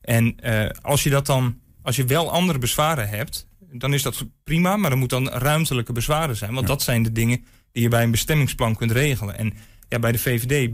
En 0.00 0.36
als 0.80 1.02
je 1.02 1.10
dat 1.10 1.26
dan, 1.26 1.60
als 1.82 1.96
je 1.96 2.04
wel 2.04 2.30
andere 2.30 2.58
bezwaren 2.58 3.08
hebt, 3.08 3.47
dan 3.72 3.94
is 3.94 4.02
dat 4.02 4.24
prima, 4.44 4.76
maar 4.76 4.90
er 4.90 4.96
moet 4.96 5.10
dan 5.10 5.28
ruimtelijke 5.28 5.92
bezwaren 5.92 6.36
zijn. 6.36 6.54
Want 6.54 6.66
dat 6.66 6.82
zijn 6.82 7.02
de 7.02 7.12
dingen 7.12 7.44
die 7.72 7.82
je 7.82 7.88
bij 7.88 8.02
een 8.02 8.10
bestemmingsplan 8.10 8.76
kunt 8.76 8.90
regelen. 8.90 9.38
En 9.38 9.52
ja, 9.88 9.98
bij 9.98 10.12
de 10.12 10.18
VVD 10.18 10.70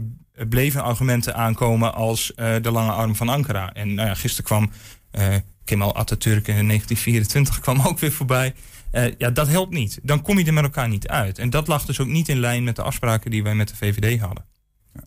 bleven 0.49 0.83
argumenten 0.83 1.35
aankomen 1.35 1.93
als 1.93 2.31
uh, 2.35 2.55
de 2.61 2.71
lange 2.71 2.91
arm 2.91 3.15
van 3.15 3.29
Ankara. 3.29 3.73
En 3.73 3.93
nou 3.93 4.07
ja, 4.07 4.13
gisteren 4.13 4.45
kwam 4.45 4.71
uh, 5.11 5.35
Kemal 5.63 5.95
Atatürk 5.95 6.47
in 6.47 6.67
1924 6.67 7.59
kwam 7.59 7.81
ook 7.81 7.99
weer 7.99 8.11
voorbij. 8.11 8.53
Uh, 8.91 9.05
ja, 9.17 9.29
dat 9.29 9.47
helpt 9.47 9.73
niet. 9.73 9.99
Dan 10.03 10.21
kom 10.21 10.39
je 10.39 10.45
er 10.45 10.53
met 10.53 10.63
elkaar 10.63 10.87
niet 10.87 11.07
uit. 11.07 11.39
En 11.39 11.49
dat 11.49 11.67
lag 11.67 11.85
dus 11.85 11.99
ook 11.99 12.07
niet 12.07 12.29
in 12.29 12.39
lijn 12.39 12.63
met 12.63 12.75
de 12.75 12.81
afspraken 12.81 13.31
die 13.31 13.43
wij 13.43 13.55
met 13.55 13.67
de 13.67 13.75
VVD 13.75 14.19
hadden. 14.19 14.45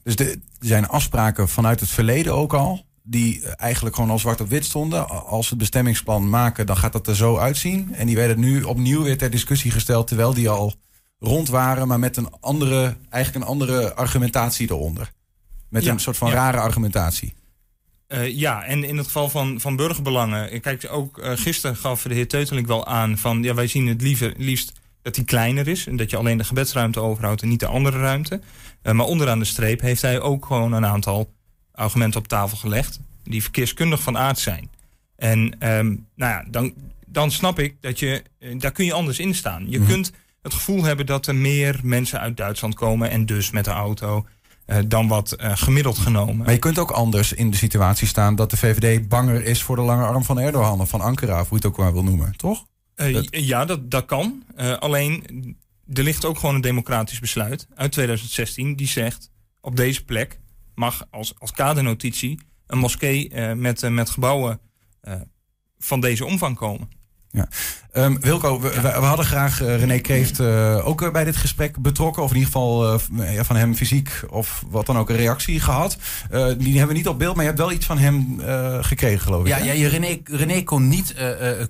Dus 0.02 0.16
de, 0.16 0.30
er 0.30 0.66
zijn 0.66 0.88
afspraken 0.88 1.48
vanuit 1.48 1.80
het 1.80 1.90
verleden 1.90 2.34
ook 2.34 2.54
al. 2.54 2.86
Die 3.10 3.46
eigenlijk 3.46 3.94
gewoon 3.94 4.10
al 4.10 4.18
zwart 4.18 4.40
op 4.40 4.48
wit 4.48 4.64
stonden. 4.64 5.08
Als 5.08 5.44
we 5.44 5.48
het 5.48 5.58
bestemmingsplan 5.58 6.28
maken, 6.28 6.66
dan 6.66 6.76
gaat 6.76 6.92
dat 6.92 7.06
er 7.06 7.16
zo 7.16 7.36
uitzien. 7.36 7.94
En 7.94 8.06
die 8.06 8.16
werden 8.16 8.40
nu 8.40 8.62
opnieuw 8.62 9.02
weer 9.02 9.18
ter 9.18 9.30
discussie 9.30 9.70
gesteld. 9.70 10.06
Terwijl 10.06 10.34
die 10.34 10.48
al 10.48 10.74
rond 11.18 11.48
waren, 11.48 11.88
maar 11.88 11.98
met 11.98 12.16
een 12.16 12.28
andere, 12.40 12.96
eigenlijk 13.08 13.44
een 13.44 13.50
andere 13.50 13.94
argumentatie 13.94 14.70
eronder. 14.70 15.12
Met 15.68 15.84
Ja, 15.84 15.92
een 15.92 16.00
soort 16.00 16.16
van 16.16 16.28
ja. 16.28 16.34
rare 16.34 16.58
argumentatie. 16.58 17.34
Eh, 18.06 18.36
ja, 18.36 18.64
en 18.64 18.84
in 18.84 18.96
het 18.96 19.06
geval 19.06 19.28
van, 19.28 19.60
van 19.60 19.76
burgerbelangen. 19.76 20.60
Kijk, 20.60 20.88
ook 20.90 21.18
eh, 21.18 21.32
gisteren 21.34 21.76
gaf 21.76 22.02
de 22.02 22.14
heer 22.14 22.28
Teuteling 22.28 22.66
wel 22.66 22.86
aan 22.86 23.18
van 23.18 23.42
ja, 23.42 23.54
wij 23.54 23.66
zien 23.66 23.86
het 23.86 24.02
liever, 24.02 24.34
liefst 24.36 24.72
dat 25.02 25.14
die 25.14 25.24
kleiner 25.24 25.68
is. 25.68 25.86
En 25.86 25.96
dat 25.96 26.10
je 26.10 26.16
alleen 26.16 26.38
de 26.38 26.44
gebedsruimte 26.44 27.00
overhoudt 27.00 27.42
en 27.42 27.48
niet 27.48 27.60
de 27.60 27.66
andere 27.66 27.98
ruimte. 27.98 28.40
Eh, 28.82 28.92
maar 28.92 29.06
onderaan 29.06 29.38
de 29.38 29.44
streep 29.44 29.80
heeft 29.80 30.02
hij 30.02 30.20
ook 30.20 30.46
gewoon 30.46 30.72
een 30.72 30.86
aantal 30.86 31.36
argumenten 31.78 32.20
op 32.20 32.28
tafel 32.28 32.56
gelegd. 32.56 33.00
die 33.24 33.42
verkeerskundig 33.42 34.02
van 34.02 34.18
aard 34.18 34.38
zijn. 34.38 34.70
En 35.16 35.56
ehm, 35.60 35.86
nou 35.86 36.32
ja, 36.32 36.44
dan, 36.50 36.72
dan 37.06 37.30
snap 37.30 37.58
ik 37.58 37.76
dat 37.80 37.98
je. 37.98 38.22
eh, 38.38 38.58
daar 38.58 38.72
kun 38.72 38.84
je 38.84 38.92
anders 38.92 39.18
in 39.18 39.34
staan. 39.34 39.70
Je 39.70 39.80
kunt 39.84 40.12
het 40.42 40.54
gevoel 40.54 40.82
hebben 40.84 41.06
dat 41.06 41.26
er 41.26 41.34
meer 41.34 41.80
mensen 41.82 42.20
uit 42.20 42.36
Duitsland 42.36 42.74
komen. 42.74 43.10
en 43.10 43.26
dus 43.26 43.50
met 43.50 43.64
de 43.64 43.70
auto. 43.70 44.26
eh, 44.66 44.78
dan 44.86 45.08
wat 45.08 45.32
eh, 45.32 45.52
gemiddeld 45.56 45.98
genomen. 45.98 46.36
Maar 46.36 46.52
je 46.52 46.58
kunt 46.58 46.78
ook 46.78 46.90
anders 46.90 47.32
in 47.32 47.50
de 47.50 47.56
situatie 47.56 48.06
staan 48.06 48.34
dat 48.34 48.50
de 48.50 48.56
VVD 48.56 49.08
banger 49.08 49.44
is 49.44 49.62
voor 49.62 49.76
de 49.76 49.82
lange 49.82 50.04
arm 50.04 50.24
van 50.24 50.38
Erdogan 50.40 50.80
of 50.80 50.88
van 50.88 51.00
Ankara, 51.00 51.40
of 51.40 51.48
hoe 51.48 51.58
je 51.58 51.66
het 51.66 51.66
ook 51.66 51.76
maar 51.78 51.92
wil 51.92 52.04
noemen, 52.04 52.36
toch? 52.36 52.64
Dat- 52.94 53.26
Ja, 53.30 53.64
dat, 53.64 53.90
dat 53.90 54.04
kan. 54.04 54.42
Alleen, 54.78 55.22
er 55.92 56.02
ligt 56.02 56.24
ook 56.24 56.38
gewoon 56.38 56.54
een 56.54 56.60
democratisch 56.60 57.18
besluit 57.20 57.66
uit 57.74 57.92
2016... 57.92 58.76
die 58.76 58.88
zegt, 58.88 59.30
op 59.60 59.76
deze 59.76 60.04
plek 60.04 60.38
mag 60.78 61.06
als, 61.10 61.34
als 61.38 61.52
kadernotitie... 61.52 62.40
een 62.66 62.78
moskee 62.78 63.28
eh, 63.28 63.52
met, 63.52 63.82
eh, 63.82 63.90
met 63.90 64.10
gebouwen 64.10 64.60
eh, 65.00 65.20
van 65.78 66.00
deze 66.00 66.24
omvang 66.24 66.56
komen. 66.56 66.88
Ehm, 67.92 68.16
Wilco, 68.20 68.60
we, 68.60 68.80
we- 68.80 68.88
hadden 68.88 69.24
graag 69.26 69.62
eh, 69.62 69.78
René 69.78 69.98
Kreeft 69.98 70.40
eh, 70.40 70.86
ook 70.86 71.02
eh, 71.02 71.10
bij 71.10 71.24
dit 71.24 71.36
gesprek 71.36 71.78
betrokken. 71.78 72.22
Of 72.22 72.30
in 72.30 72.36
ieder 72.36 72.52
geval 72.52 73.00
ja, 73.16 73.44
van 73.44 73.56
hem 73.56 73.74
fysiek 73.74 74.10
of 74.30 74.64
wat 74.70 74.86
dan 74.86 74.98
ook 74.98 75.10
een 75.10 75.16
reactie 75.16 75.60
gehad. 75.60 75.98
Eh, 76.30 76.46
die 76.58 76.70
hebben 76.70 76.88
we 76.88 76.92
niet 76.94 77.08
op 77.08 77.18
beeld, 77.18 77.34
maar 77.34 77.44
je 77.44 77.50
hebt 77.50 77.62
wel 77.62 77.72
iets 77.72 77.86
van 77.86 77.98
hem 77.98 78.40
gekregen, 78.82 79.20
geloof 79.20 79.40
ik. 79.42 79.48
Ja, 79.48 79.56
hè? 79.56 79.72
ja 79.72 79.88
René, 79.88 80.18
René 80.24 80.62
kon 80.62 80.88
niet 80.88 81.14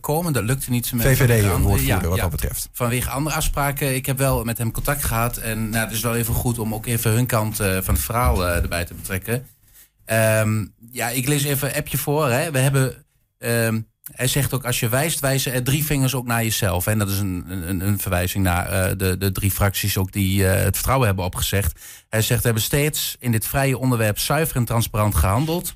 komen. 0.01 0.33
Dat 0.33 0.45
lukte 0.45 0.71
niet. 0.71 0.93
Met 0.93 1.07
VVD-woordvoerder 1.07 1.87
Ja, 1.87 2.01
wat 2.01 2.17
ja. 2.17 2.23
dat 2.23 2.31
betreft. 2.31 2.69
Vanwege 2.73 3.11
andere 3.11 3.37
afspraken. 3.37 3.95
Ik 3.95 4.07
heb 4.07 4.19
wel 4.19 4.45
met 4.45 4.59
hem 4.59 4.71
contact 4.71 5.05
gehad. 5.05 5.37
En 5.37 5.69
nou, 5.69 5.85
het 5.85 5.95
is 5.95 6.01
wel 6.01 6.17
even 6.17 6.35
goed 6.35 6.59
om 6.59 6.75
ook 6.75 6.87
even 6.87 7.11
hun 7.11 7.27
kant 7.27 7.57
van 7.57 7.67
het 7.95 7.99
verhaal 7.99 8.47
erbij 8.47 8.85
te 8.85 8.95
betrekken. 8.95 9.47
Ehm, 10.05 10.65
ja, 10.91 11.09
ik 11.09 11.29
lees 11.29 11.45
even 11.45 11.69
een 11.69 11.75
appje 11.75 11.99
voor. 11.99 12.29
Hè. 12.31 12.51
We 12.51 12.59
hebben, 12.59 13.05
ehm, 13.39 13.81
hij 14.13 14.27
zegt 14.27 14.55
ook, 14.55 14.65
als 14.65 14.81
je 14.81 14.89
wijst, 14.89 15.21
wijzen 15.21 15.53
er 15.53 15.63
drie 15.63 15.85
vingers 15.85 16.15
ook 16.15 16.27
naar 16.27 16.43
jezelf. 16.43 16.87
En 16.87 16.99
dat 16.99 17.09
is 17.09 17.19
een, 17.19 17.45
een, 17.49 17.81
een 17.87 17.99
verwijzing 17.99 18.45
naar 18.45 18.67
eh, 18.67 18.97
de, 18.97 19.19
de 19.19 19.33
drie 19.33 19.51
fracties 19.51 19.97
ook 19.97 20.13
die 20.13 20.49
eh, 20.49 20.63
het 20.65 20.75
vertrouwen 20.75 21.07
hebben 21.07 21.25
opgezegd. 21.25 21.81
Hij 22.09 22.23
zegt, 22.23 22.41
we 22.41 22.47
hebben 22.47 22.63
steeds 22.63 23.17
in 23.19 23.33
dit 23.33 23.47
vrije 23.47 23.79
onderwerp 23.79 24.19
zuiver 24.19 24.57
en 24.57 24.65
transparant 24.65 25.15
gehandeld. 25.15 25.75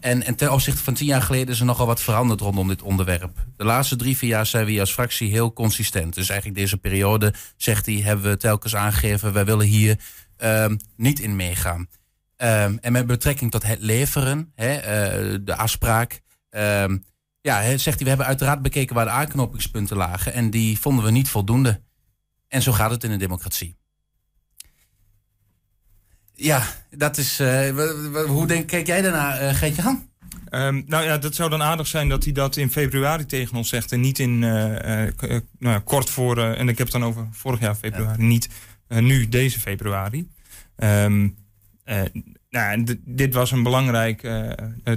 En, 0.00 0.22
en 0.22 0.34
ten 0.34 0.52
opzichte 0.52 0.82
van 0.82 0.94
tien 0.94 1.06
jaar 1.06 1.22
geleden 1.22 1.54
is 1.54 1.60
er 1.60 1.66
nogal 1.66 1.86
wat 1.86 2.00
veranderd 2.00 2.40
rondom 2.40 2.68
dit 2.68 2.82
onderwerp. 2.82 3.46
De 3.56 3.64
laatste 3.64 3.96
drie, 3.96 4.16
vier 4.16 4.28
jaar 4.28 4.46
zijn 4.46 4.66
we 4.66 4.80
als 4.80 4.92
fractie 4.92 5.30
heel 5.30 5.52
consistent. 5.52 6.14
Dus 6.14 6.28
eigenlijk 6.28 6.58
deze 6.60 6.76
periode, 6.76 7.34
zegt 7.56 7.86
hij, 7.86 7.94
hebben 7.94 8.30
we 8.30 8.36
telkens 8.36 8.76
aangegeven... 8.76 9.32
wij 9.32 9.44
willen 9.44 9.66
hier 9.66 9.98
ehm, 10.36 10.76
niet 10.96 11.20
in 11.20 11.36
meegaan. 11.36 11.88
Ehm, 12.36 12.76
en 12.80 12.92
met 12.92 13.06
betrekking 13.06 13.50
tot 13.50 13.62
het 13.62 13.80
leveren, 13.80 14.52
hè, 14.54 14.74
eh, 14.74 15.38
de 15.40 15.56
afspraak... 15.56 16.20
ehm, 16.50 16.96
ja, 17.42 17.62
zegt 17.62 17.84
hij, 17.84 17.96
we 18.02 18.08
hebben 18.08 18.26
uiteraard 18.26 18.62
bekeken 18.62 18.94
waar 18.94 19.04
de 19.04 19.10
aanknopingspunten 19.10 19.96
lagen... 19.96 20.32
en 20.32 20.50
die 20.50 20.78
vonden 20.78 21.04
we 21.04 21.10
niet 21.10 21.28
voldoende. 21.28 21.80
En 22.48 22.62
zo 22.62 22.72
gaat 22.72 22.90
het 22.90 23.04
in 23.04 23.10
een 23.10 23.18
democratie. 23.18 23.76
Ja, 26.34 26.62
dat 26.90 27.16
is... 27.16 27.40
eh, 27.40 28.26
hoe 28.26 28.46
denk, 28.46 28.68
kijk 28.68 28.86
jij 28.86 29.02
daarna, 29.02 29.38
eh 29.38 29.54
Geetje-Han? 29.54 30.10
Ehm, 30.48 30.82
nou 30.86 31.04
ja, 31.04 31.18
dat 31.18 31.34
zou 31.34 31.50
dan 31.50 31.62
aardig 31.62 31.86
zijn 31.86 32.08
dat 32.08 32.24
hij 32.24 32.32
dat 32.32 32.56
in 32.56 32.70
februari 32.70 33.26
tegen 33.26 33.56
ons 33.56 33.68
zegt. 33.68 33.92
En 33.92 34.00
niet 34.00 34.18
in 34.18 34.44
eh, 34.44 35.12
nou 35.58 35.74
ja, 35.74 35.78
kort 35.84 36.10
voor, 36.10 36.38
en 36.38 36.68
ik 36.68 36.78
heb 36.78 36.92
het 36.92 37.00
dan 37.00 37.04
over 37.04 37.28
vorig 37.30 37.60
jaar 37.60 37.74
februari, 37.74 38.22
niet 38.22 38.48
nu 38.88 39.28
deze 39.28 39.60
februari. 39.60 40.28
Eh, 40.76 41.06
nou, 42.50 42.98
dit 43.04 43.34
was 43.34 43.50
een 43.50 43.62
belangrijk 43.62 44.28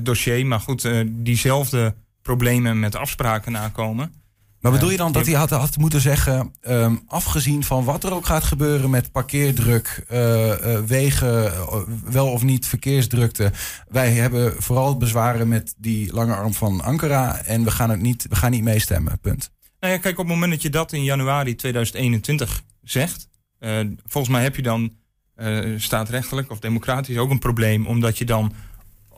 dossier, 0.02 0.46
maar 0.46 0.60
goed, 0.60 0.90
diezelfde 1.06 1.96
problemen 2.26 2.80
met 2.80 2.96
afspraken 2.96 3.52
nakomen. 3.52 4.14
Maar 4.60 4.72
bedoel 4.72 4.90
je 4.90 4.98
Ja, 4.98 5.04
dan 5.04 5.12
dat 5.12 5.26
hij 5.26 5.36
had, 5.36 5.50
had 5.50 5.78
moeten 5.78 6.02
zeggen, 6.02 6.54
ehm, 6.62 6.96
afgezien 7.08 7.64
van 7.64 7.84
wat 7.84 8.04
er 8.04 8.14
ook 8.14 8.26
gaat 8.26 8.44
gebeuren 8.44 8.90
met 8.90 9.12
parkeerdruk, 9.12 10.04
eh, 10.08 10.74
eh, 10.74 10.84
wegen, 10.86 11.54
eh, 11.54 11.82
wel 12.06 12.28
of 12.28 12.44
niet 12.44 12.66
verkeersdrukte. 12.66 13.52
Wij 13.88 14.12
hebben 14.12 14.64
vooral 14.64 14.98
bezwaren 14.98 15.48
met 15.48 15.74
die 15.78 16.14
lange 16.14 16.36
arm 16.36 16.54
van 16.54 16.82
Ankara 16.82 17.38
en 17.38 17.64
we 17.64 17.72
gaan, 17.72 17.90
het 17.90 18.02
niet, 18.02 18.26
we 18.30 18.36
gaan 18.36 18.52
niet 18.52 18.64
meestemmen, 18.64 19.20
punt. 19.20 19.52
Nou 19.80 19.94
ja, 19.94 20.00
kijk, 20.00 20.20
op 20.20 20.26
het 20.26 20.34
moment 20.34 20.52
dat 20.52 20.62
je 20.62 20.70
dat 20.70 20.94
in 20.94 21.04
januari 21.04 21.56
2021 21.56 22.64
zegt, 22.84 23.28
eh, 23.60 23.80
volgens 24.06 24.34
mij 24.34 24.44
heb 24.44 24.56
je 24.56 24.62
dan 24.62 24.94
eh, 25.36 25.74
staatrechtelijk 25.78 26.52
of 26.52 26.60
democratisch 26.60 27.18
ook 27.18 27.30
een 27.30 27.40
probleem, 27.40 27.88
omdat 27.88 28.18
je 28.18 28.26
dan 28.26 28.54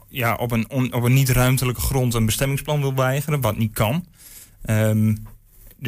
ja, 0.10 0.36
op 0.36 0.52
een, 0.52 0.70
on- 0.70 0.94
op 0.94 1.04
een 1.04 1.14
niet-ruimtelijke 1.14 1.82
grond 1.82 2.14
een 2.14 2.26
bestemmingsplan 2.26 2.80
wil 2.82 2.96
weigeren, 2.96 3.42
wat 3.42 3.58
niet 3.58 3.74
kan. 3.74 4.06
Ehm, 4.62 5.16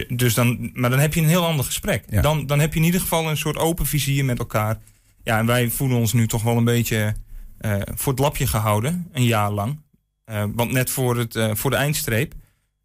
dus 0.08 0.34
dan, 0.34 0.70
maar 0.74 0.90
dan 0.90 1.00
heb 1.00 1.14
je 1.14 1.22
een 1.22 1.28
heel 1.28 1.46
ander 1.46 1.66
gesprek. 1.66 2.04
Ja. 2.10 2.22
Dan, 2.22 2.46
dan 2.46 2.60
heb 2.60 2.74
je 2.74 2.80
in 2.80 2.86
ieder 2.86 3.02
geval 3.02 3.30
een 3.30 3.38
soort 3.38 3.58
open 3.58 3.86
vizier 3.86 4.26
met 4.26 4.40
elkaar. 4.40 4.78
Ja, 5.24 5.38
en 5.40 5.46
wij 5.46 5.70
voelen 5.70 5.98
ons 5.98 6.14
nu 6.14 6.28
toch 6.28 6.44
wel 6.44 6.58
een 6.58 6.64
beetje 6.64 7.16
eh, 7.58 7.76
voor 7.86 8.12
het 8.12 8.22
lapje 8.22 8.48
gehouden, 8.48 9.08
een 9.12 9.24
jaar 9.24 9.52
lang. 9.52 9.80
Eh, 10.26 10.44
want 10.54 10.72
net 10.72 10.90
voor, 10.90 11.18
het, 11.18 11.36
eh, 11.36 11.56
voor 11.56 11.70
de 11.72 11.76
eindstreep. 11.78 12.34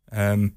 ehm, 0.05 0.49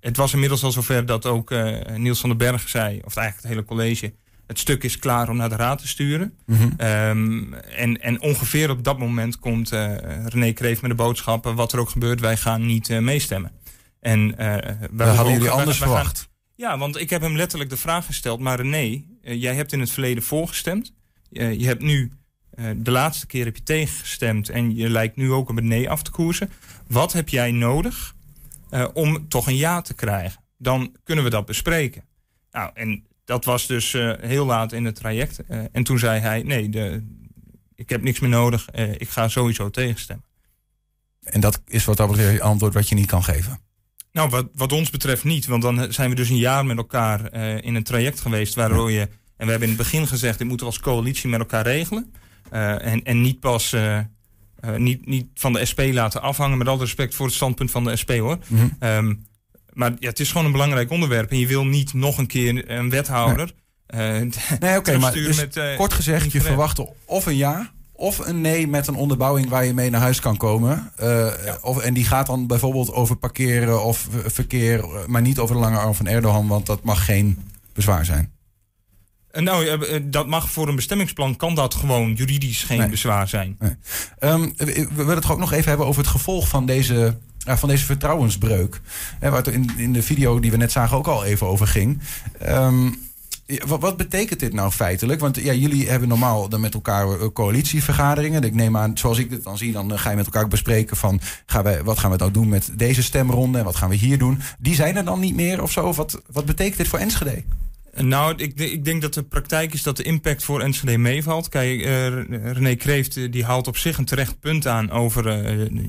het 0.00 0.16
was 0.16 0.32
inmiddels 0.32 0.62
al 0.64 0.72
zover 0.72 1.06
dat 1.06 1.26
ook 1.26 1.54
Niels 1.96 2.20
van 2.20 2.28
den 2.28 2.38
Berg 2.38 2.68
zei, 2.68 3.00
of 3.04 3.16
eigenlijk 3.16 3.36
het 3.36 3.46
hele 3.46 3.64
college, 3.64 4.14
het 4.52 4.60
stuk 4.60 4.82
is 4.82 4.98
klaar 4.98 5.28
om 5.28 5.36
naar 5.36 5.48
de 5.48 5.56
raad 5.56 5.78
te 5.78 5.88
sturen. 5.88 6.38
Ehm, 6.76 7.52
en, 7.54 8.00
en 8.00 8.20
ongeveer 8.20 8.70
op 8.70 8.84
dat 8.84 8.98
moment 8.98 9.38
komt 9.38 9.72
eh 9.72 9.96
René 10.26 10.52
Kreef 10.52 10.80
met 10.82 10.90
de 10.90 10.96
boodschappen, 10.96 11.54
wat 11.54 11.72
er 11.72 11.78
ook 11.78 11.88
gebeurt, 11.88 12.20
wij 12.20 12.36
gaan 12.36 12.66
niet 12.66 12.90
eh, 12.90 12.98
meestemmen. 12.98 13.52
En, 14.00 14.38
eh, 14.38 14.74
wij 14.90 15.14
hadden 15.14 15.32
jullie 15.32 15.50
anders 15.50 15.78
wij 15.78 15.88
verwacht. 15.88 16.28
ja, 16.54 16.78
want 16.78 17.00
ik 17.00 17.10
heb 17.10 17.20
hem 17.20 17.36
letterlijk 17.36 17.70
de 17.70 17.76
vraag 17.76 18.06
gesteld. 18.06 18.40
Maar 18.40 18.60
René, 18.60 19.02
jij 19.22 19.54
hebt 19.54 19.72
in 19.72 19.80
het 19.80 19.90
verleden 19.90 20.22
voorgestemd. 20.22 20.92
Je 21.30 21.66
hebt 21.66 21.82
nu, 21.82 22.12
de 22.76 22.90
laatste 22.90 23.26
keer 23.26 23.44
heb 23.44 23.56
je 23.56 23.62
tegengestemd. 23.62 24.48
En 24.48 24.76
je 24.76 24.88
lijkt 24.90 25.16
nu 25.16 25.32
ook 25.32 25.48
op 25.48 25.56
een 25.56 25.68
nee 25.68 25.90
af 25.90 26.02
te 26.02 26.10
koersen. 26.10 26.50
Wat 26.86 27.12
heb 27.12 27.28
jij 27.28 27.50
nodig 27.50 28.14
om 28.92 29.28
toch 29.28 29.46
een 29.46 29.56
ja 29.56 29.80
te 29.80 29.94
krijgen? 29.94 30.40
Dan 30.58 30.96
kunnen 31.04 31.24
we 31.24 31.30
dat 31.30 31.46
bespreken. 31.46 32.04
Nou, 32.50 32.70
en 32.74 33.04
dat 33.24 33.44
was 33.44 33.66
dus 33.66 33.94
eh, 33.94 34.12
heel 34.20 34.46
laat 34.46 34.72
in 34.72 34.84
het 34.84 34.94
traject. 34.94 35.44
Eh, 35.46 35.58
en 35.72 35.84
toen 35.84 35.98
zei 35.98 36.20
hij, 36.20 36.42
nee, 36.42 36.68
de, 36.68 37.06
ik 37.74 37.88
heb 37.88 38.02
niks 38.02 38.20
meer 38.20 38.30
nodig. 38.30 38.68
Eh, 38.68 38.90
ik 38.90 39.08
ga 39.08 39.28
sowieso 39.28 39.70
tegenstemmen. 39.70 40.24
En 41.22 41.40
dat 41.40 41.62
is 41.66 41.84
wat 41.84 41.96
dat 41.96 42.08
betreft 42.08 42.32
het 42.32 42.40
antwoord 42.40 42.74
wat 42.74 42.88
je 42.88 42.94
niet 42.94 43.06
kan 43.06 43.24
geven. 43.24 43.60
Nou, 44.12 44.28
wat, 44.28 44.48
wat 44.54 44.72
ons 44.72 44.90
betreft 44.90 45.24
niet. 45.24 45.46
Want 45.46 45.62
dan 45.62 45.92
zijn 45.92 46.10
we 46.10 46.16
dus 46.16 46.28
een 46.28 46.36
jaar 46.36 46.66
met 46.66 46.76
elkaar 46.76 47.32
in 47.62 47.74
een 47.74 47.82
traject 47.82 48.20
geweest 48.20 48.54
waardoor 48.54 48.90
je. 48.90 49.00
En 49.36 49.44
we 49.44 49.50
hebben 49.50 49.68
in 49.68 49.74
het 49.74 49.84
begin 49.84 50.06
gezegd, 50.06 50.38
dit 50.38 50.48
moeten 50.48 50.66
we 50.66 50.72
als 50.72 50.82
coalitie 50.82 51.28
met 51.28 51.40
elkaar 51.40 51.62
regelen. 51.62 52.12
En, 52.50 53.02
en 53.02 53.20
niet 53.20 53.40
pas 53.40 53.74
niet, 54.76 55.06
niet 55.06 55.26
van 55.34 55.52
de 55.52 55.64
SP 55.70 55.80
laten 55.92 56.22
afhangen. 56.22 56.58
Met 56.58 56.68
al 56.68 56.78
respect 56.78 57.14
voor 57.14 57.26
het 57.26 57.34
standpunt 57.34 57.70
van 57.70 57.84
de 57.84 57.96
SP 58.02 58.10
hoor. 58.10 58.38
Ehm, 58.78 59.14
maar 59.72 59.92
ja, 59.98 60.08
het 60.08 60.20
is 60.20 60.30
gewoon 60.30 60.46
een 60.46 60.52
belangrijk 60.52 60.90
onderwerp. 60.90 61.30
En 61.30 61.38
je 61.38 61.46
wil 61.46 61.64
niet 61.64 61.94
nog 61.94 62.18
een 62.18 62.26
keer 62.26 62.70
een 62.70 62.90
wethouder. 62.90 63.52
eh, 63.86 63.98
Nee, 64.60 64.76
oké, 64.78 64.98
maar 64.98 65.12
dus 65.12 65.36
met, 65.36 65.56
eh, 65.56 65.76
kort 65.76 65.92
gezegd, 65.92 66.32
je 66.32 66.40
verwacht 66.40 66.80
of 67.04 67.26
een 67.26 67.36
ja 67.36 67.70
of 67.92 68.18
een 68.18 68.40
nee 68.40 68.68
met 68.68 68.86
een 68.86 68.94
onderbouwing 68.94 69.48
waar 69.48 69.64
je 69.64 69.74
mee 69.74 69.90
naar 69.90 70.00
huis 70.00 70.20
kan 70.20 70.36
komen. 70.36 70.92
Eh, 70.96 71.26
of, 71.62 71.78
en 71.78 71.94
die 71.94 72.04
gaat 72.04 72.26
dan 72.26 72.46
bijvoorbeeld 72.46 72.92
over 72.92 73.16
parkeren 73.16 73.84
of 73.84 74.08
verkeer, 74.26 74.78
eh, 74.80 75.06
maar 75.06 75.22
niet 75.22 75.38
over 75.38 75.54
de 75.54 75.60
lange 75.60 75.78
arm 75.78 75.94
van 75.94 76.06
Erdogan, 76.06 76.46
want 76.48 76.66
dat 76.66 76.82
mag 76.84 77.04
geen 77.04 77.38
bezwaar 77.72 78.04
zijn. 78.04 78.32
Eh, 79.30 79.42
nou, 79.42 79.66
eh, 79.66 79.94
eh, 79.96 80.02
dat 80.06 80.26
mag 80.26 80.50
voor 80.50 80.68
een 80.68 80.76
bestemmingsplan, 80.76 81.36
kan 81.36 81.54
dat 81.54 81.74
gewoon 81.74 82.12
juridisch 82.12 82.62
geen 82.62 82.78
Nee. 82.78 82.88
bezwaar 82.88 83.28
zijn. 83.28 83.58
Ehm, 84.18 84.40
we 84.56 84.64
we 84.74 84.88
willen 84.94 85.14
het 85.14 85.30
ook 85.30 85.38
nog 85.38 85.52
even 85.52 85.68
hebben 85.68 85.86
over 85.86 86.00
het 86.02 86.10
gevolg 86.10 86.48
van 86.48 86.66
deze, 86.66 87.16
van 87.44 87.68
deze 87.68 87.84
vertrouwensbreuk. 87.84 88.80
Hè, 89.18 89.30
waar 89.30 89.44
het 89.44 89.54
in, 89.76 89.92
de 89.92 90.02
video 90.02 90.40
die 90.40 90.50
we 90.50 90.56
net 90.56 90.72
zagen 90.72 90.96
ook 90.96 91.06
al 91.06 91.24
even 91.24 91.46
over 91.46 91.66
ging. 91.66 92.00
Ehm, 92.38 92.90
wat, 93.66 93.80
wat, 93.80 93.96
betekent 93.96 94.40
dit 94.40 94.52
nou 94.52 94.70
feitelijk? 94.70 95.20
Want 95.20 95.36
ja, 95.36 95.52
jullie 95.52 95.88
hebben 95.88 96.08
normaal 96.08 96.48
dan 96.48 96.60
met 96.60 96.74
elkaar 96.74 97.08
eh, 97.08 97.26
coalitievergaderingen. 97.32 98.42
Ik 98.42 98.54
neem 98.54 98.76
aan, 98.76 98.98
zoals 98.98 99.18
ik 99.18 99.30
het 99.30 99.44
dan 99.44 99.58
zie, 99.58 99.72
dan 99.72 99.98
ga 99.98 100.10
je 100.10 100.16
met 100.16 100.24
elkaar 100.24 100.48
bespreken 100.48 100.96
van 100.96 101.20
gaan 101.46 101.62
wij, 101.62 101.82
wat 101.82 101.98
gaan 101.98 102.10
we 102.10 102.16
nou 102.16 102.30
doen 102.30 102.48
met 102.48 102.70
deze 102.72 103.02
stemronde 103.02 103.58
en 103.58 103.64
wat 103.64 103.76
gaan 103.76 103.88
we 103.88 103.94
hier 103.94 104.18
doen. 104.18 104.40
Die 104.58 104.74
zijn 104.74 104.96
er 104.96 105.04
dan 105.04 105.20
niet 105.20 105.34
meer 105.34 105.62
of 105.62 105.72
zo? 105.72 105.92
Wat, 105.92 106.22
wat 106.32 106.44
betekent 106.44 106.76
dit 106.76 106.88
voor 106.88 106.98
Enschede? 106.98 107.42
Nou, 107.96 108.34
ik, 108.36 108.60
ik, 108.60 108.84
denk 108.84 109.02
dat 109.02 109.14
de 109.14 109.22
praktijk 109.22 109.74
is 109.74 109.82
dat 109.82 109.96
de 109.96 110.02
impact 110.02 110.44
voor 110.44 110.60
Enschede 110.60 110.98
meevalt. 110.98 111.48
Kijk, 111.48 111.80
uh, 111.80 112.52
René 112.52 112.74
Kreeft 112.74 113.32
die 113.32 113.44
haalt 113.44 113.66
op 113.66 113.76
zich 113.76 113.98
een 113.98 114.04
terecht 114.04 114.40
punt 114.40 114.66
aan 114.66 114.90
over... 114.90 115.32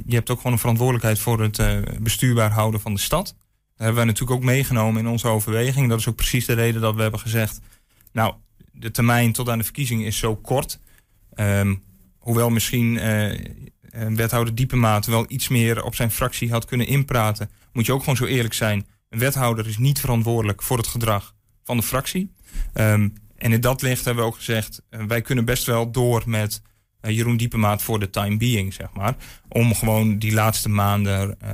je 0.05 0.15
hebt 0.15 0.29
ook 0.29 0.37
gewoon 0.37 0.51
een 0.51 0.59
verantwoordelijkheid 0.59 1.19
voor 1.19 1.41
het 1.41 1.59
bestuurbaar 2.03 2.51
houden 2.51 2.79
van 2.79 2.93
de 2.93 2.99
stad 2.99 3.35
hebben 3.75 3.95
wij 3.95 4.05
natuurlijk 4.05 4.39
ook 4.39 4.45
meegenomen 4.45 5.01
in 5.01 5.07
onze 5.07 5.27
overweging. 5.27 5.89
Dat 5.89 5.99
is 5.99 6.07
ook 6.07 6.15
precies 6.15 6.45
de 6.45 6.53
reden 6.53 6.81
dat 6.81 6.95
we 6.95 7.01
hebben 7.01 7.19
gezegd... 7.19 7.59
nou, 8.11 8.33
de 8.71 8.91
termijn 8.91 9.31
tot 9.31 9.49
aan 9.49 9.57
de 9.57 9.63
verkiezing 9.63 10.05
is 10.05 10.17
zo 10.17 10.35
kort. 10.35 10.79
Um, 11.35 11.83
hoewel 12.17 12.49
misschien 12.49 12.99
wethouder 13.91 14.55
Diepemaat 14.55 15.05
wel 15.05 15.25
iets 15.27 15.47
meer 15.47 15.83
op 15.83 15.95
zijn 15.95 16.11
fractie 16.11 16.51
had 16.51 16.65
kunnen 16.65 16.87
inpraten... 16.87 17.49
moet 17.73 17.85
je 17.85 17.93
ook 17.93 17.99
gewoon 17.99 18.15
zo 18.15 18.25
eerlijk 18.25 18.53
zijn. 18.53 18.87
Een 19.09 19.19
wethouder 19.19 19.67
is 19.67 19.77
niet 19.77 19.99
verantwoordelijk 19.99 20.61
voor 20.61 20.77
het 20.77 20.87
gedrag 20.87 21.33
van 21.63 21.77
de 21.77 21.83
fractie. 21.83 22.31
Um, 22.73 23.13
en 23.37 23.51
in 23.51 23.61
dat 23.61 23.81
licht 23.81 24.05
hebben 24.05 24.23
we 24.23 24.29
ook 24.29 24.35
gezegd... 24.35 24.81
Uh, 24.89 25.03
wij 25.03 25.21
kunnen 25.21 25.45
best 25.45 25.65
wel 25.65 25.91
door 25.91 26.23
met 26.25 26.61
uh, 27.01 27.15
Jeroen 27.15 27.37
Diepemaat 27.37 27.81
voor 27.81 27.99
de 27.99 28.09
time 28.09 28.37
being, 28.37 28.73
zeg 28.73 28.87
maar. 28.93 29.15
Om 29.49 29.75
gewoon 29.75 30.17
die 30.17 30.33
laatste 30.33 30.69
maanden, 30.69 31.37
uh, 31.43 31.51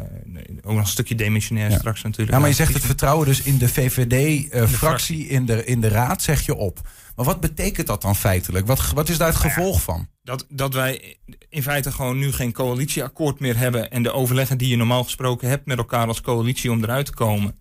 ook 0.61 0.73
nog 0.73 0.77
een 0.77 0.87
stukje 0.87 1.15
demissionair 1.15 1.71
straks 1.71 2.01
natuurlijk. 2.01 2.31
Ja, 2.31 2.39
maar 2.39 2.49
je 2.49 2.55
zegt 2.55 2.73
het 2.73 2.85
vertrouwen 2.85 3.27
dus 3.27 3.41
in 3.41 3.57
de 3.57 3.69
VVD-fractie, 3.69 5.25
uh, 5.25 5.31
in, 5.31 5.45
de, 5.45 5.65
in 5.65 5.81
de 5.81 5.87
raad, 5.87 6.21
zeg 6.21 6.45
je 6.45 6.55
op. 6.55 6.81
Maar 7.15 7.25
wat 7.25 7.39
betekent 7.39 7.87
dat 7.87 8.01
dan 8.01 8.15
feitelijk? 8.15 8.67
Wat, 8.67 8.91
wat 8.91 9.09
is 9.09 9.17
daar 9.17 9.27
het 9.27 9.37
nou 9.37 9.49
gevolg 9.49 9.81
van? 9.81 10.07
Dat, 10.23 10.45
dat 10.49 10.73
wij 10.73 11.17
in 11.49 11.63
feite 11.63 11.91
gewoon 11.91 12.17
nu 12.17 12.31
geen 12.31 12.53
coalitieakkoord 12.53 13.39
meer 13.39 13.57
hebben. 13.57 13.91
En 13.91 14.03
de 14.03 14.11
overleggen 14.11 14.57
die 14.57 14.69
je 14.69 14.75
normaal 14.75 15.03
gesproken 15.03 15.49
hebt 15.49 15.65
met 15.65 15.77
elkaar 15.77 16.07
als 16.07 16.21
coalitie 16.21 16.71
om 16.71 16.83
eruit 16.83 17.05
te 17.05 17.13
komen. 17.13 17.55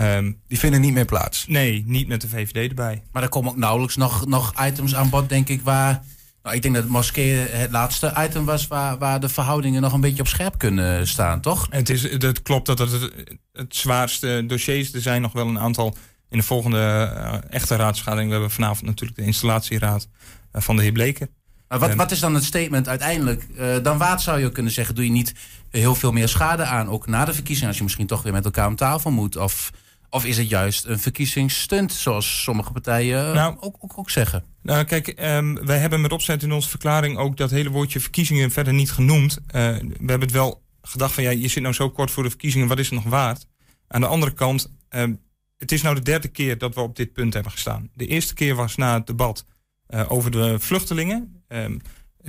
Um, 0.00 0.40
die 0.48 0.58
vinden 0.58 0.80
niet 0.80 0.92
meer 0.92 1.04
plaats. 1.04 1.46
Nee, 1.46 1.84
niet 1.86 2.08
met 2.08 2.20
de 2.20 2.28
VVD 2.28 2.68
erbij. 2.68 3.02
Maar 3.12 3.22
er 3.22 3.28
komen 3.28 3.50
ook 3.50 3.56
nauwelijks 3.56 3.96
nog, 3.96 4.26
nog 4.26 4.66
items 4.66 4.94
aan 4.94 5.10
bod, 5.10 5.28
denk 5.28 5.48
ik, 5.48 5.62
waar 5.62 6.02
nou, 6.46 6.58
ik 6.58 6.62
denk 6.62 6.74
dat 6.74 6.86
moskee 6.86 7.36
het 7.36 7.70
laatste 7.70 8.14
item 8.18 8.44
was 8.44 8.66
waar, 8.66 8.98
waar 8.98 9.20
de 9.20 9.28
verhoudingen 9.28 9.82
nog 9.82 9.92
een 9.92 10.00
beetje 10.00 10.22
op 10.22 10.28
scherp 10.28 10.58
kunnen 10.58 11.08
staan, 11.08 11.40
toch? 11.40 11.66
Het, 11.70 11.90
is, 11.90 12.02
het 12.02 12.42
klopt 12.42 12.66
dat 12.66 12.78
het 12.78 13.10
het, 13.52 13.76
zwaarste 13.76 14.44
dossier 14.46 14.78
is. 14.78 14.94
Er 14.94 15.00
zijn 15.00 15.22
nog 15.22 15.32
wel 15.32 15.46
een 15.46 15.58
aantal 15.58 15.96
in 16.28 16.38
de 16.38 16.44
volgende 16.44 17.12
uh, 17.16 17.34
echte 17.50 17.76
raadsvergadering. 17.76 18.28
We 18.28 18.36
hebben 18.36 18.54
vanavond 18.54 18.86
natuurlijk 18.86 19.18
de 19.18 19.24
installatieraad 19.24 20.08
uh, 20.52 20.62
van 20.62 20.76
de 20.76 20.82
heer 20.82 20.92
Bleken. 20.92 21.28
Maar 21.68 21.78
wat, 21.78 21.94
wat 21.94 22.10
is 22.10 22.20
dan 22.20 22.34
het 22.34 22.44
statement 22.44 22.88
uiteindelijk? 22.88 23.46
Uh, 23.58 23.76
dan 23.82 23.98
waard 23.98 24.20
zou 24.20 24.40
je 24.40 24.52
kunnen 24.52 24.72
zeggen, 24.72 24.94
doe 24.94 25.04
je 25.04 25.10
niet 25.10 25.34
heel 25.70 25.94
veel 25.94 26.12
meer 26.12 26.28
schade 26.28 26.64
aan, 26.64 26.88
ook 26.88 27.06
na 27.06 27.24
de 27.24 27.34
verkiezing, 27.34 27.68
als 27.68 27.76
je 27.76 27.82
misschien 27.82 28.06
toch 28.06 28.22
weer 28.22 28.32
met 28.32 28.44
elkaar 28.44 28.66
om 28.66 28.76
tafel 28.76 29.10
moet? 29.10 29.36
Of 29.36 29.72
of 30.10 30.24
is 30.24 30.36
het 30.36 30.48
juist 30.48 30.84
een 30.84 30.98
verkiezingsstunt, 30.98 31.92
zoals 31.92 32.42
sommige 32.42 32.72
partijen 32.72 33.34
nou, 33.34 33.56
ook, 33.60 33.76
ook, 33.80 33.98
ook, 33.98 34.10
zeggen? 34.10 34.44
Nou, 34.62 34.84
kijk, 34.84 35.14
um, 35.20 35.66
wij 35.66 35.78
hebben 35.78 36.00
met 36.00 36.12
opzet 36.12 36.42
in 36.42 36.52
onze 36.52 36.68
verklaring 36.68 37.16
ook 37.16 37.36
dat 37.36 37.50
hele 37.50 37.70
woordje 37.70 38.00
verkiezingen 38.00 38.50
verder 38.50 38.72
niet 38.72 38.92
genoemd. 38.92 39.38
Uh, 39.46 39.52
we 39.52 39.94
hebben 39.96 40.20
het 40.20 40.30
wel 40.30 40.62
gedacht 40.82 41.14
van, 41.14 41.22
ja, 41.22 41.30
je 41.30 41.48
zit 41.48 41.62
nou 41.62 41.74
zo 41.74 41.90
kort 41.90 42.10
voor 42.10 42.22
de 42.22 42.28
verkiezingen, 42.28 42.68
wat 42.68 42.78
is 42.78 42.90
het 42.90 42.94
nog 42.94 43.12
waard? 43.12 43.46
Aan 43.88 44.00
de 44.00 44.06
andere 44.06 44.32
kant, 44.32 44.72
um, 44.90 45.20
het 45.56 45.72
is 45.72 45.82
nou 45.82 45.94
de 45.94 46.02
derde 46.02 46.28
keer 46.28 46.58
dat 46.58 46.74
we 46.74 46.80
op 46.80 46.96
dit 46.96 47.12
punt 47.12 47.34
hebben 47.34 47.52
gestaan. 47.52 47.90
De 47.94 48.06
eerste 48.06 48.34
keer 48.34 48.54
was 48.54 48.76
na 48.76 48.94
het 48.94 49.06
debat 49.06 49.46
uh, 49.88 50.12
over 50.12 50.30
de 50.30 50.58
vluchtelingen. 50.58 51.44
Um, 51.48 51.80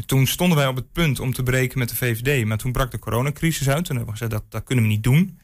toen 0.05 0.27
stonden 0.27 0.57
wij 0.57 0.67
op 0.67 0.75
het 0.75 0.91
punt 0.91 1.19
om 1.19 1.33
te 1.33 1.43
breken 1.43 1.79
met 1.79 1.89
de 1.89 1.95
VVD, 1.95 2.45
maar 2.45 2.57
toen 2.57 2.71
brak 2.71 2.91
de 2.91 2.99
coronacrisis 2.99 3.69
uit. 3.69 3.85
Toen 3.85 3.95
hebben 3.95 4.13
we 4.13 4.19
gezegd, 4.19 4.31
dat, 4.31 4.51
dat 4.51 4.63
kunnen 4.63 4.83
we 4.83 4.89
niet 4.89 5.03
doen. 5.03 5.39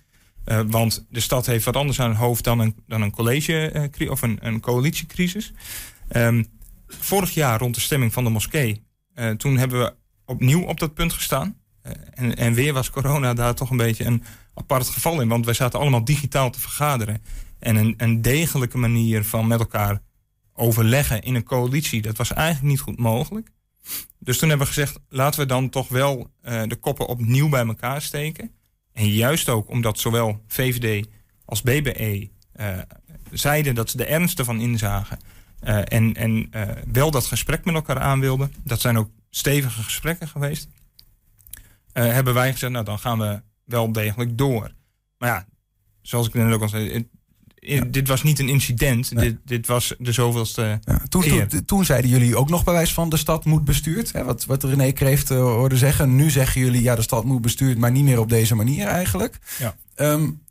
Uh, 0.45 0.61
want 0.67 1.05
de 1.09 1.19
stad 1.19 1.45
heeft 1.45 1.65
wat 1.65 1.75
anders 1.75 1.99
aan 1.99 2.09
het 2.09 2.17
hoofd 2.17 2.43
dan 2.43 2.59
een, 2.59 2.75
dan 2.87 3.01
een 3.01 3.11
college 3.11 3.89
uh, 3.97 4.11
of 4.11 4.21
een, 4.21 4.37
een 4.41 4.59
coalitiecrisis. 4.59 5.53
Um, 6.15 6.47
vorig 6.87 7.33
jaar 7.33 7.59
rond 7.59 7.75
de 7.75 7.81
stemming 7.81 8.13
van 8.13 8.23
de 8.23 8.29
moskee, 8.29 8.83
uh, 9.15 9.29
toen 9.29 9.57
hebben 9.57 9.79
we 9.79 9.95
opnieuw 10.25 10.61
op 10.61 10.79
dat 10.79 10.93
punt 10.93 11.13
gestaan. 11.13 11.61
En, 12.13 12.35
en, 12.35 12.53
weer 12.53 12.73
was 12.73 12.89
corona 12.89 13.33
daar 13.33 13.55
toch 13.55 13.69
een 13.69 13.77
beetje 13.77 14.05
een 14.05 14.23
apart 14.53 14.89
geval 14.89 15.21
in. 15.21 15.27
Want 15.27 15.45
wij 15.45 15.53
zaten 15.53 15.79
allemaal 15.79 16.03
digitaal 16.03 16.49
te 16.49 16.59
vergaderen. 16.59 17.23
En 17.59 17.75
een, 17.75 17.93
een 17.97 18.21
degelijke 18.21 18.77
manier 18.77 19.25
van 19.25 19.47
met 19.47 19.59
elkaar 19.59 20.01
overleggen 20.53 21.21
in 21.21 21.35
een 21.35 21.43
coalitie, 21.43 22.01
dat 22.01 22.17
was 22.17 22.33
eigenlijk 22.33 22.67
niet 22.67 22.79
goed 22.79 22.99
mogelijk. 22.99 23.51
Dus 24.19 24.37
toen 24.37 24.49
hebben 24.49 24.67
we 24.67 24.73
gezegd, 24.73 24.99
laten 25.09 25.39
we 25.39 25.45
dan 25.45 25.69
toch 25.69 25.87
wel 25.87 26.31
de 26.41 26.77
koppen 26.79 27.07
opnieuw 27.07 27.49
bij 27.49 27.65
elkaar 27.65 28.01
steken. 28.01 28.51
En 28.93 29.07
juist 29.07 29.49
ook 29.49 29.69
omdat 29.69 29.99
zowel 29.99 30.43
VVD 30.47 31.07
als 31.45 31.61
BBE 31.61 32.29
uh, 32.55 32.77
zeiden 33.31 33.75
dat 33.75 33.89
ze 33.89 33.97
de 33.97 34.05
ernst 34.05 34.39
ervan 34.39 34.59
inzagen. 34.59 35.19
Uh, 35.63 35.77
en 35.77 36.13
en 36.13 36.49
uh, 36.55 36.69
wel 36.91 37.11
dat 37.11 37.25
gesprek 37.25 37.65
met 37.65 37.75
elkaar 37.75 37.99
aan 37.99 38.19
wilden. 38.19 38.53
Dat 38.63 38.81
zijn 38.81 38.97
ook 38.97 39.09
stevige 39.29 39.83
gesprekken 39.83 40.27
geweest. 40.27 40.67
hebben 41.91 42.33
wij 42.33 42.51
gezegd, 42.51 42.71
nou 42.71 42.85
dan 42.85 42.99
gaan 42.99 43.19
we 43.19 43.41
wel 43.63 43.91
degelijk 43.91 44.37
door. 44.37 44.71
Maar 45.17 45.29
ja, 45.29 45.45
zoals 46.01 46.27
ik 46.27 46.33
net 46.33 46.53
ook 46.53 46.61
al 46.61 46.69
zei, 46.69 47.09
dit 47.87 48.07
was 48.07 48.23
niet 48.23 48.39
een 48.39 48.49
incident. 48.49 49.19
Dit, 49.19 49.37
dit, 49.45 49.67
was 49.67 49.95
de 49.99 50.11
zoveelste. 50.11 50.79
Ja, 50.83 51.01
toen, 51.09 51.47
toen, 51.47 51.65
toen, 51.65 51.85
zeiden 51.85 52.09
jullie 52.09 52.35
ook 52.35 52.49
nog 52.49 52.63
bij 52.63 52.73
wijze 52.73 52.93
van 52.93 53.09
de 53.09 53.17
stad 53.17 53.45
moet 53.45 53.63
bestuurd. 53.65 54.13
Hè, 54.13 54.23
wat, 54.23 54.45
wat 54.45 54.63
René 54.63 54.91
Kreeft 54.91 55.31
uh, 55.31 55.37
hoorde 55.37 55.77
zeggen. 55.77 56.15
Nu 56.15 56.29
zeggen 56.29 56.61
jullie 56.61 56.81
ja, 56.81 56.95
de 56.95 57.01
stad 57.01 57.23
moet 57.23 57.41
bestuurd, 57.41 57.77
maar 57.77 57.91
niet 57.91 58.03
meer 58.03 58.19
op 58.19 58.29
deze 58.29 58.55
manier 58.55 58.87
eigenlijk. 58.87 59.39
Ja. 59.59 59.75
Um, 59.95 60.41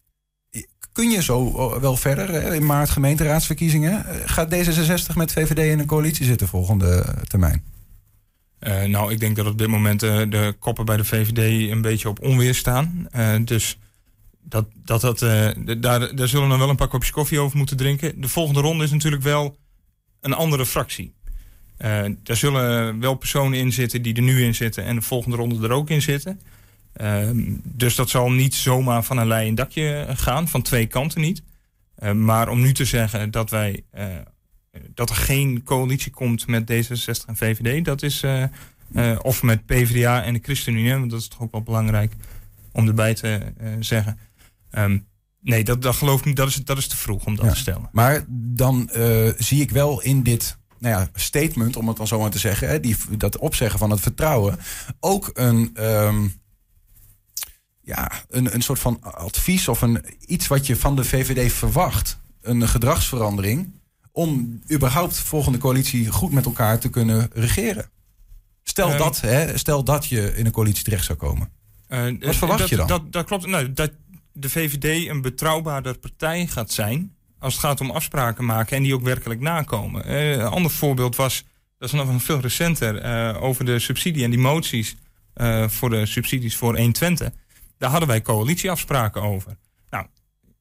kun 0.92 1.10
je 1.10 1.22
zo 1.22 1.46
eh, 1.56 1.80
wel 1.80 1.96
verder 1.96 2.30
hè, 2.30 2.54
in 2.54 2.66
maart 2.66 2.90
gemeenteraadsverkiezingen? 2.90 4.06
Eh, 4.06 4.14
gaat 4.24 4.54
D66 4.54 5.16
met 5.16 5.32
VVD 5.32 5.58
in 5.58 5.78
een 5.78 5.86
coalitie 5.86 6.26
zitten 6.26 6.48
volgende 6.48 7.04
termijn? 7.26 7.62
Uh, 8.60 8.82
nou, 8.82 9.12
ik 9.12 9.20
denk 9.20 9.36
dat 9.36 9.46
op 9.46 9.58
dit 9.58 9.68
moment 9.68 10.02
uh, 10.02 10.16
de 10.28 10.54
koppen 10.58 10.84
bij 10.84 10.96
de 10.96 11.04
VVD 11.04 11.70
een 11.70 11.80
beetje 11.80 12.08
op 12.08 12.22
onweer 12.22 12.54
staan. 12.54 13.08
Dus 13.44 13.78
dat, 14.42 14.66
dat, 14.84 15.00
dat, 15.00 15.22
uh, 15.22 15.48
daar, 15.78 16.16
daar 16.16 16.28
zullen 16.28 16.48
we 16.48 16.56
wel 16.56 16.68
een 16.68 16.76
paar 16.76 16.88
kopjes 16.88 17.10
koffie 17.10 17.38
over 17.38 17.56
moeten 17.56 17.76
drinken. 17.76 18.20
De 18.20 18.28
volgende 18.28 18.60
ronde 18.60 18.84
is 18.84 18.90
natuurlijk 18.90 19.22
wel 19.22 19.56
een 20.20 20.32
andere 20.32 20.66
fractie. 20.66 21.14
Uh, 21.78 22.04
daar 22.22 22.36
zullen 22.36 23.00
wel 23.00 23.14
personen 23.14 23.58
in 23.58 23.72
zitten 23.72 24.02
die 24.02 24.14
er 24.14 24.22
nu 24.22 24.44
in 24.44 24.54
zitten 24.54 24.84
en 24.84 24.94
de 24.94 25.02
volgende 25.02 25.36
ronde 25.36 25.68
er 25.68 25.74
ook 25.74 25.90
in 25.90 26.02
zitten. 26.02 26.40
Uh, 26.96 27.28
dus 27.62 27.94
dat 27.94 28.10
zal 28.10 28.30
niet 28.30 28.54
zomaar 28.54 29.04
van 29.04 29.16
een 29.16 29.26
leien 29.26 29.54
dakje 29.54 30.06
gaan, 30.08 30.48
van 30.48 30.62
twee 30.62 30.86
kanten 30.86 31.20
niet. 31.20 31.42
maar 32.14 32.48
om 32.48 32.60
nu 32.60 32.72
te 32.72 32.84
zeggen 32.84 33.30
dat 33.30 33.50
wij 33.50 33.84
dat 34.94 35.10
er 35.10 35.16
geen 35.16 35.62
coalitie 35.62 36.10
komt 36.10 36.46
met 36.46 36.72
D66 36.72 37.26
en 37.26 37.36
VVD, 37.36 37.84
dat 37.84 38.02
is 38.02 38.24
of 39.22 39.42
met 39.42 39.66
PvdA 39.66 40.22
en 40.22 40.32
de 40.32 40.40
ChristenUnie, 40.42 40.92
want 40.92 41.10
dat 41.10 41.20
is 41.20 41.28
toch 41.28 41.40
ook 41.40 41.52
wel 41.52 41.62
belangrijk 41.62 42.12
om 42.72 42.88
erbij 42.88 43.14
te 43.14 43.40
zeggen. 43.80 44.18
Um, 44.78 45.06
nee, 45.40 45.64
dat, 45.64 45.82
dat 45.82 45.96
geloof 45.96 46.18
ik 46.18 46.24
niet. 46.24 46.36
Dat 46.36 46.48
is, 46.48 46.54
dat 46.54 46.78
is 46.78 46.88
te 46.88 46.96
vroeg 46.96 47.24
om 47.24 47.36
dat 47.36 47.48
te 47.48 47.56
stellen. 47.56 47.88
Maar 47.92 48.24
dan 48.28 48.90
uh, 48.96 49.32
zie 49.38 49.60
ik 49.60 49.70
wel 49.70 50.02
in 50.02 50.22
dit 50.22 50.60
nou 50.78 50.94
ja, 50.94 51.08
statement, 51.14 51.76
om 51.76 51.88
het 51.88 51.96
dan 51.96 52.06
zo 52.06 52.20
maar 52.20 52.30
te 52.30 52.38
zeggen, 52.38 52.68
hè, 52.68 52.80
die, 52.80 52.96
dat 53.16 53.38
opzeggen 53.38 53.78
van 53.78 53.90
het 53.90 54.00
vertrouwen, 54.00 54.58
ook 55.00 55.30
een, 55.34 55.84
um, 55.84 56.40
ja, 57.80 58.10
een, 58.28 58.54
een 58.54 58.62
soort 58.62 58.78
van 58.78 59.02
advies 59.02 59.68
of 59.68 59.82
een, 59.82 60.04
iets 60.26 60.46
wat 60.46 60.66
je 60.66 60.76
van 60.76 60.96
de 60.96 61.04
VVD 61.04 61.52
verwacht. 61.52 62.20
Een 62.40 62.68
gedragsverandering 62.68 63.80
om 64.12 64.60
überhaupt 64.72 65.18
volgende 65.18 65.58
coalitie 65.58 66.10
goed 66.10 66.32
met 66.32 66.44
elkaar 66.44 66.78
te 66.78 66.88
kunnen 66.88 67.30
regeren. 67.32 67.90
Stel, 68.62 68.92
um, 68.92 68.98
dat, 68.98 69.20
hè, 69.20 69.58
stel 69.58 69.84
dat 69.84 70.06
je 70.06 70.36
in 70.36 70.46
een 70.46 70.52
coalitie 70.52 70.84
terecht 70.84 71.04
zou 71.04 71.18
komen. 71.18 71.48
Uh, 71.88 72.20
Wat 72.20 72.36
verwacht 72.36 72.58
dat, 72.58 72.68
je 72.68 72.76
dan? 72.76 72.86
Dat, 72.86 73.12
dat 73.12 73.24
klopt. 73.24 73.46
Nou, 73.46 73.72
dat, 73.72 73.90
de 74.32 74.50
VVD 74.50 75.08
een 75.08 75.20
betrouwbaarder 75.20 75.98
partij 75.98 76.46
gaat 76.46 76.70
zijn. 76.70 77.14
als 77.38 77.52
het 77.52 77.62
gaat 77.62 77.80
om 77.80 77.90
afspraken 77.90 78.44
maken 78.44 78.76
en 78.76 78.82
die 78.82 78.94
ook 78.94 79.02
werkelijk 79.02 79.40
nakomen. 79.40 80.10
Uh, 80.10 80.30
een 80.30 80.40
ander 80.40 80.70
voorbeeld 80.70 81.16
was, 81.16 81.44
dat 81.78 81.88
is 81.88 81.94
nog 81.94 82.22
veel 82.22 82.40
recenter, 82.40 83.04
uh, 83.04 83.42
over 83.42 83.64
de 83.64 83.78
subsidie 83.78 84.24
en 84.24 84.30
die 84.30 84.38
moties 84.38 84.96
uh, 85.34 85.68
voor 85.68 85.90
de 85.90 86.06
subsidies 86.06 86.56
voor 86.56 86.76
120. 86.76 87.30
Daar 87.78 87.90
hadden 87.90 88.08
wij 88.08 88.22
coalitieafspraken 88.22 89.22
over. 89.22 89.56
Nou, 89.90 90.06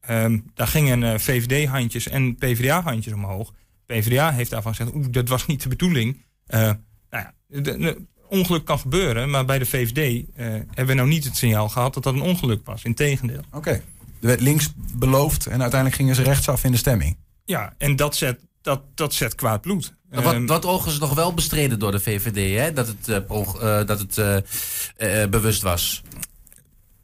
um, 0.10 0.52
daar 0.54 0.68
gingen 0.68 1.20
VVD-handjes 1.20 2.08
en 2.08 2.36
PvdA-handjes 2.36 3.14
omhoog. 3.14 3.54
PvdA 3.86 4.32
heeft 4.32 4.50
daarvan 4.50 4.76
gezegd, 4.76 4.96
oeh, 4.96 5.06
dat 5.10 5.30
was 5.30 5.46
niet 5.46 5.64
de 5.64 5.70
bedoeling. 5.70 6.26
nou 6.48 6.78
ja, 7.10 7.34
de, 7.48 7.62
de, 7.62 8.06
ongeluk 8.32 8.66
kan 8.66 8.80
gebeuren. 8.80 9.30
Maar 9.30 9.46
bij 9.46 9.60
de 9.60 9.66
VVD 9.66 9.98
uh, 9.98 10.16
eh, 10.18 10.54
hebben 10.68 10.88
we 10.88 10.94
nou 10.94 11.08
niet 11.08 11.24
het 11.24 11.38
signaal 11.38 11.70
gehad 11.70 11.94
dat 11.94 12.04
dat 12.04 12.14
een 12.14 12.22
ongeluk 12.22 12.66
was. 12.66 12.84
Integendeel. 12.84 13.42
Oké. 13.48 13.58
Okay. 13.58 13.74
Er 14.22 14.28
werd 14.28 14.42
links 14.42 14.74
beloofd 14.94 15.46
en 15.46 15.62
uiteindelijk 15.62 16.02
gingen 16.02 16.16
ze 16.16 16.24
rechtsaf 16.24 16.64
in 16.64 16.72
de 16.72 16.78
stemming. 16.78 17.18
Ja, 17.46 17.74
en 17.78 17.96
dat 17.96 18.16
zet 18.16 18.40
dat, 18.62 18.82
dat 18.96 19.14
zet 19.14 19.36
kwaad 19.36 19.62
bloed. 19.62 19.94
Wat, 20.10 20.34
Ehm, 20.34 20.46
wat 20.46 20.66
overigens 20.66 21.00
nog 21.00 21.14
wel 21.14 21.34
bestreden 21.34 21.80
door 21.80 21.92
de 21.92 22.00
VVD, 22.00 22.60
hè? 22.60 22.74
dat 22.74 22.88
het, 22.88 23.08
eh, 23.08 23.80
eh, 23.80 23.88
dat 23.88 24.00
het 24.00 25.30
bewust 25.30 25.62
was. 25.62 26.02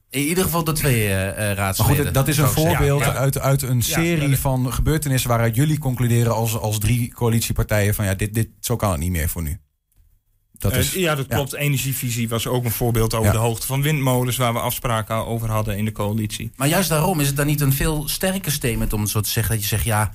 In 0.09 0.21
ieder 0.21 0.43
geval 0.43 0.63
de 0.63 0.71
twee 0.71 1.09
Maar 1.09 1.53
raadsleden. 1.53 2.05
goed, 2.05 2.13
dat 2.13 2.27
is 2.27 2.37
een 2.37 2.47
voorbeeld 2.47 2.99
Ja, 2.99 3.05
ja. 3.05 3.13
Uit, 3.13 3.39
uit 3.39 3.61
een 3.61 3.81
serie 3.81 4.29
dat- 4.29 4.39
van 4.39 4.73
gebeurtenissen 4.73 5.29
waaruit 5.29 5.55
jullie 5.55 5.77
concluderen 5.77 6.33
als, 6.33 6.57
als 6.57 6.79
drie 6.79 7.13
coalitiepartijen 7.13 7.95
van 7.95 8.05
ja, 8.05 8.13
dit, 8.13 8.33
dit, 8.33 8.49
zo 8.59 8.75
kan 8.75 8.91
het 8.91 8.99
niet 8.99 9.11
meer 9.11 9.29
voor 9.29 9.41
nu. 9.41 9.59
Dat 10.59 10.71
Eh, 10.71 10.83
ja, 10.93 11.15
dat 11.15 11.25
ja. 11.29 11.35
klopt. 11.35 11.53
Energievisie 11.53 12.29
was 12.29 12.47
ook 12.47 12.63
een 12.63 12.71
voorbeeld 12.71 13.13
over 13.13 13.25
Ja. 13.25 13.31
de 13.31 13.37
hoogte 13.37 13.67
van 13.67 13.81
windmolens... 13.81 14.37
waar 14.37 14.53
we 14.53 14.59
afspraken 14.59 15.25
over 15.25 15.49
hadden 15.49 15.77
in 15.77 15.85
de 15.85 15.91
coalitie. 15.91 16.51
Maar 16.55 16.67
juist 16.67 16.89
daarom 16.89 17.19
is 17.19 17.27
het 17.27 17.35
dan 17.35 17.45
niet 17.45 17.61
een 17.61 17.73
veel 17.73 18.07
sterker 18.07 18.51
statement 18.51 18.93
om 18.93 19.01
het 19.01 19.09
zo 19.09 19.21
te 19.21 19.29
zeggen. 19.29 19.53
Dat 19.53 19.63
je 19.63 19.69
zegt, 19.69 19.83
ja, 19.83 20.13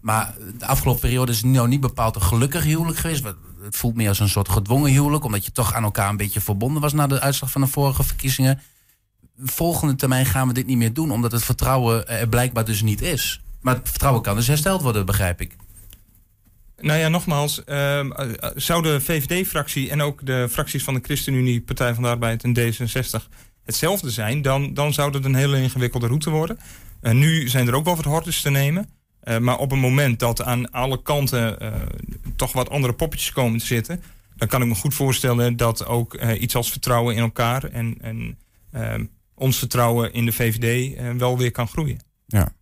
maar 0.00 0.34
de 0.58 0.66
afgelopen 0.66 1.00
periode 1.00 1.32
is 1.32 1.42
nou 1.42 1.68
niet 1.68 1.80
bepaald 1.80 2.14
een 2.16 2.22
gelukkig 2.22 2.64
huwelijk 2.64 2.98
geweest. 2.98 3.24
Het 3.62 3.76
voelt 3.76 3.94
meer 3.94 4.08
als 4.08 4.20
een 4.20 4.28
soort 4.28 4.48
gedwongen 4.48 4.90
huwelijk. 4.90 5.24
Omdat 5.24 5.44
je 5.44 5.52
toch 5.52 5.74
aan 5.74 5.82
elkaar 5.84 6.08
een 6.08 6.16
beetje 6.16 6.40
verbonden 6.40 6.82
was 6.82 6.92
na 6.92 7.06
de 7.06 7.20
uitslag 7.20 7.50
van 7.50 7.60
de 7.60 7.66
vorige 7.66 8.02
verkiezingen. 8.02 8.60
Volgende 9.44 9.94
termijn 9.94 10.26
gaan 10.26 10.48
we 10.48 10.54
dit 10.54 10.66
niet 10.66 10.76
meer 10.76 10.92
doen. 10.92 11.10
Omdat 11.10 11.32
het 11.32 11.44
vertrouwen 11.44 12.08
er 12.08 12.28
blijkbaar 12.28 12.64
dus 12.64 12.82
niet 12.82 13.02
is. 13.02 13.40
Maar 13.60 13.74
het 13.74 13.88
vertrouwen 13.88 14.22
kan 14.22 14.36
dus 14.36 14.46
hersteld 14.46 14.82
worden, 14.82 15.06
begrijp 15.06 15.40
ik. 15.40 15.56
Nou 16.84 16.98
ja, 16.98 17.08
nogmaals, 17.08 17.64
ehm, 17.64 18.12
eh, 18.12 18.30
eh, 18.30 18.50
zou 18.54 18.82
de 18.82 19.00
VVD-fractie 19.00 19.90
en 19.90 20.02
ook 20.02 20.26
de 20.26 20.48
fracties 20.50 20.84
van 20.84 20.94
de 20.94 21.00
ChristenUnie, 21.02 21.60
Partij 21.60 21.94
van 21.94 22.02
de 22.02 22.08
Arbeid 22.08 22.44
en 22.44 22.58
D66 22.58 23.28
hetzelfde 23.62 24.10
zijn, 24.10 24.42
dan, 24.42 24.74
dan 24.74 24.92
zou 24.92 25.12
het 25.12 25.24
een 25.24 25.34
hele 25.34 25.62
ingewikkelde 25.62 26.06
route 26.06 26.30
worden. 26.30 26.58
Eh, 27.00 27.12
nu 27.12 27.48
zijn 27.48 27.68
er 27.68 27.74
ook 27.74 27.84
wel 27.84 27.96
wat 27.96 28.04
hordes 28.04 28.40
te 28.40 28.50
nemen. 28.50 28.88
Maar 29.40 29.58
op 29.58 29.72
een 29.72 29.78
moment 29.78 30.18
dat 30.18 30.42
aan 30.42 30.70
alle 30.70 31.02
kanten 31.02 31.58
toch 32.36 32.52
wat 32.52 32.70
andere 32.70 32.92
poppetjes 32.92 33.32
komen 33.32 33.58
te 33.58 33.66
zitten, 33.66 34.02
dan 34.36 34.48
kan 34.48 34.62
ik 34.62 34.68
me 34.68 34.74
goed 34.74 34.94
voorstellen 34.94 35.56
dat 35.56 35.86
ook 35.86 36.22
iets 36.22 36.56
als 36.56 36.70
vertrouwen 36.70 37.14
in 37.14 37.22
elkaar 37.22 37.64
en, 37.64 37.96
en 38.00 38.38
ehm, 38.72 39.04
ons 39.34 39.58
vertrouwen 39.58 40.12
in 40.12 40.24
de 40.24 40.32
VVD 40.32 40.96
wel 41.18 41.38
weer 41.38 41.50
kan 41.50 41.68
groeien. 41.68 41.98
ja. 42.26 42.52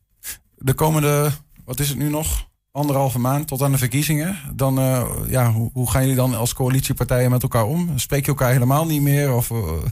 De 0.57 0.75
komende, 0.75 1.31
wat 1.65 1.81
is 1.81 1.89
het 1.89 1.99
nu 1.99 2.09
nog? 2.09 2.51
Anderhalve 2.73 3.19
maand 3.19 3.49
tot 3.49 3.63
aan 3.63 3.73
de 3.73 3.79
verkiezingen. 3.79 4.37
Dan, 4.55 4.79
eh, 4.79 5.11
ja, 5.29 5.53
hoe, 5.53 5.71
hoe 5.73 5.91
gaan 5.91 6.01
jullie 6.01 6.17
dan 6.17 6.35
als 6.35 6.55
coalitiepartijen 6.55 7.31
met 7.31 7.43
elkaar 7.43 7.65
om? 7.65 7.99
Spreek 7.99 8.25
je 8.25 8.31
elkaar 8.31 8.53
helemaal 8.53 8.87
niet 8.87 9.03
meer? 9.03 9.33
Of, 9.33 9.51
eh, 9.51 9.83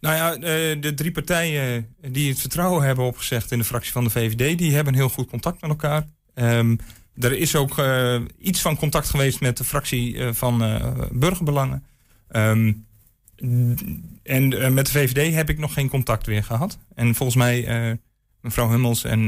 Nou 0.00 0.16
ja, 0.16 0.34
eh, 0.34 0.80
de 0.80 0.92
drie 0.94 1.12
partijen 1.12 1.94
die 2.10 2.28
het 2.28 2.40
vertrouwen 2.40 2.84
hebben 2.84 3.04
opgezegd 3.04 3.52
in 3.52 3.58
de 3.58 3.64
fractie 3.64 3.92
van 3.92 4.04
de 4.04 4.10
VVD, 4.10 4.58
die 4.58 4.74
hebben 4.74 4.94
heel 4.94 5.08
goed 5.08 5.28
contact 5.28 5.60
met 5.60 5.70
elkaar. 5.70 6.06
Ehm, 6.34 6.76
er 7.14 7.32
is 7.32 7.56
ook 7.56 7.82
iets 8.38 8.60
van 8.60 8.76
contact 8.76 9.08
geweest 9.08 9.40
met 9.40 9.56
de 9.56 9.64
fractie 9.64 10.32
van 10.32 10.58
Burgerbelangen. 11.12 11.84
Ehm, 12.28 12.72
en 14.22 14.74
met 14.74 14.86
de 14.86 14.92
VVD 14.92 15.34
heb 15.34 15.50
ik 15.50 15.58
nog 15.58 15.72
geen 15.72 15.88
contact 15.88 16.26
weer 16.26 16.44
gehad. 16.44 16.78
En 16.94 17.14
volgens 17.14 17.38
mij 17.38 17.98
mevrouw 18.40 18.70
Hummels 18.70 19.04
en 19.04 19.26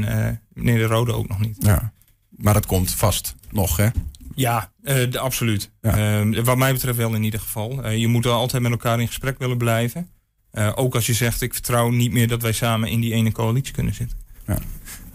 meneer 0.53 0.77
De 0.77 0.93
Rode 0.93 1.13
ook 1.13 1.27
nog 1.27 1.39
niet. 1.39 1.55
ja. 1.59 1.93
Maar 2.41 2.53
dat 2.53 2.65
komt 2.65 2.91
vast 2.91 3.35
nog, 3.51 3.77
hè? 3.77 3.87
Ja, 4.35 4.71
eh, 4.83 5.11
de- 5.11 5.19
absoluut. 5.19 5.71
Ja. 5.81 6.19
Ehm, 6.19 6.43
wat 6.43 6.57
mij 6.57 6.73
betreft 6.73 6.97
wel 6.97 7.13
in 7.13 7.23
ieder 7.23 7.39
geval. 7.39 7.83
Eh, 7.83 7.97
je 7.97 8.07
moet 8.07 8.23
wel 8.23 8.35
altijd 8.35 8.61
met 8.61 8.71
elkaar 8.71 8.99
in 8.99 9.07
gesprek 9.07 9.39
willen 9.39 9.57
blijven. 9.57 10.09
Eh, 10.51 10.71
ook 10.75 10.95
als 10.95 11.05
je 11.05 11.13
zegt, 11.13 11.41
ik 11.41 11.53
vertrouw 11.53 11.89
niet 11.89 12.11
meer 12.11 12.27
dat 12.27 12.41
wij 12.41 12.51
samen 12.51 12.89
in 12.89 12.99
die 12.99 13.13
ene 13.13 13.31
coalitie 13.31 13.73
kunnen 13.73 13.93
zitten. 13.93 14.17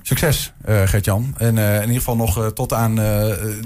Succes, 0.02 0.52
eh 0.62 0.82
Gert-Jan. 0.88 1.34
En 1.38 1.58
eh, 1.58 1.74
in 1.74 1.80
ieder 1.80 1.96
geval 1.96 2.16
nog 2.16 2.38
eh, 2.38 2.46
tot 2.46 2.72
aan 2.72 2.90
eh, 2.90 3.04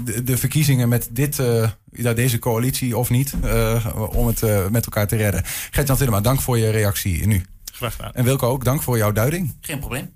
de, 0.03 0.21
de 0.23 0.37
verkiezingen 0.37 0.89
met 0.89 1.09
dit, 1.11 1.39
eh, 1.39 1.69
ja, 1.91 2.13
deze 2.13 2.39
coalitie 2.39 2.97
of 2.97 3.09
niet. 3.09 3.33
eh, 3.43 3.85
om 4.15 4.27
het 4.27 4.43
eh, 4.43 4.67
met 4.67 4.85
elkaar 4.85 5.07
te 5.07 5.15
redden. 5.15 5.43
Gert-Jan 5.71 5.97
Tillema, 5.97 6.21
dank 6.21 6.41
voor 6.41 6.57
je 6.57 6.69
reactie 6.69 7.27
nu. 7.27 7.45
Graag 7.73 7.95
gedaan. 7.95 8.13
En 8.13 8.23
Wilco 8.23 8.47
ook, 8.47 8.63
dank 8.63 8.81
voor 8.81 8.97
jouw 8.97 9.11
duiding. 9.11 9.55
Geen 9.61 9.79
probleem. 9.79 10.09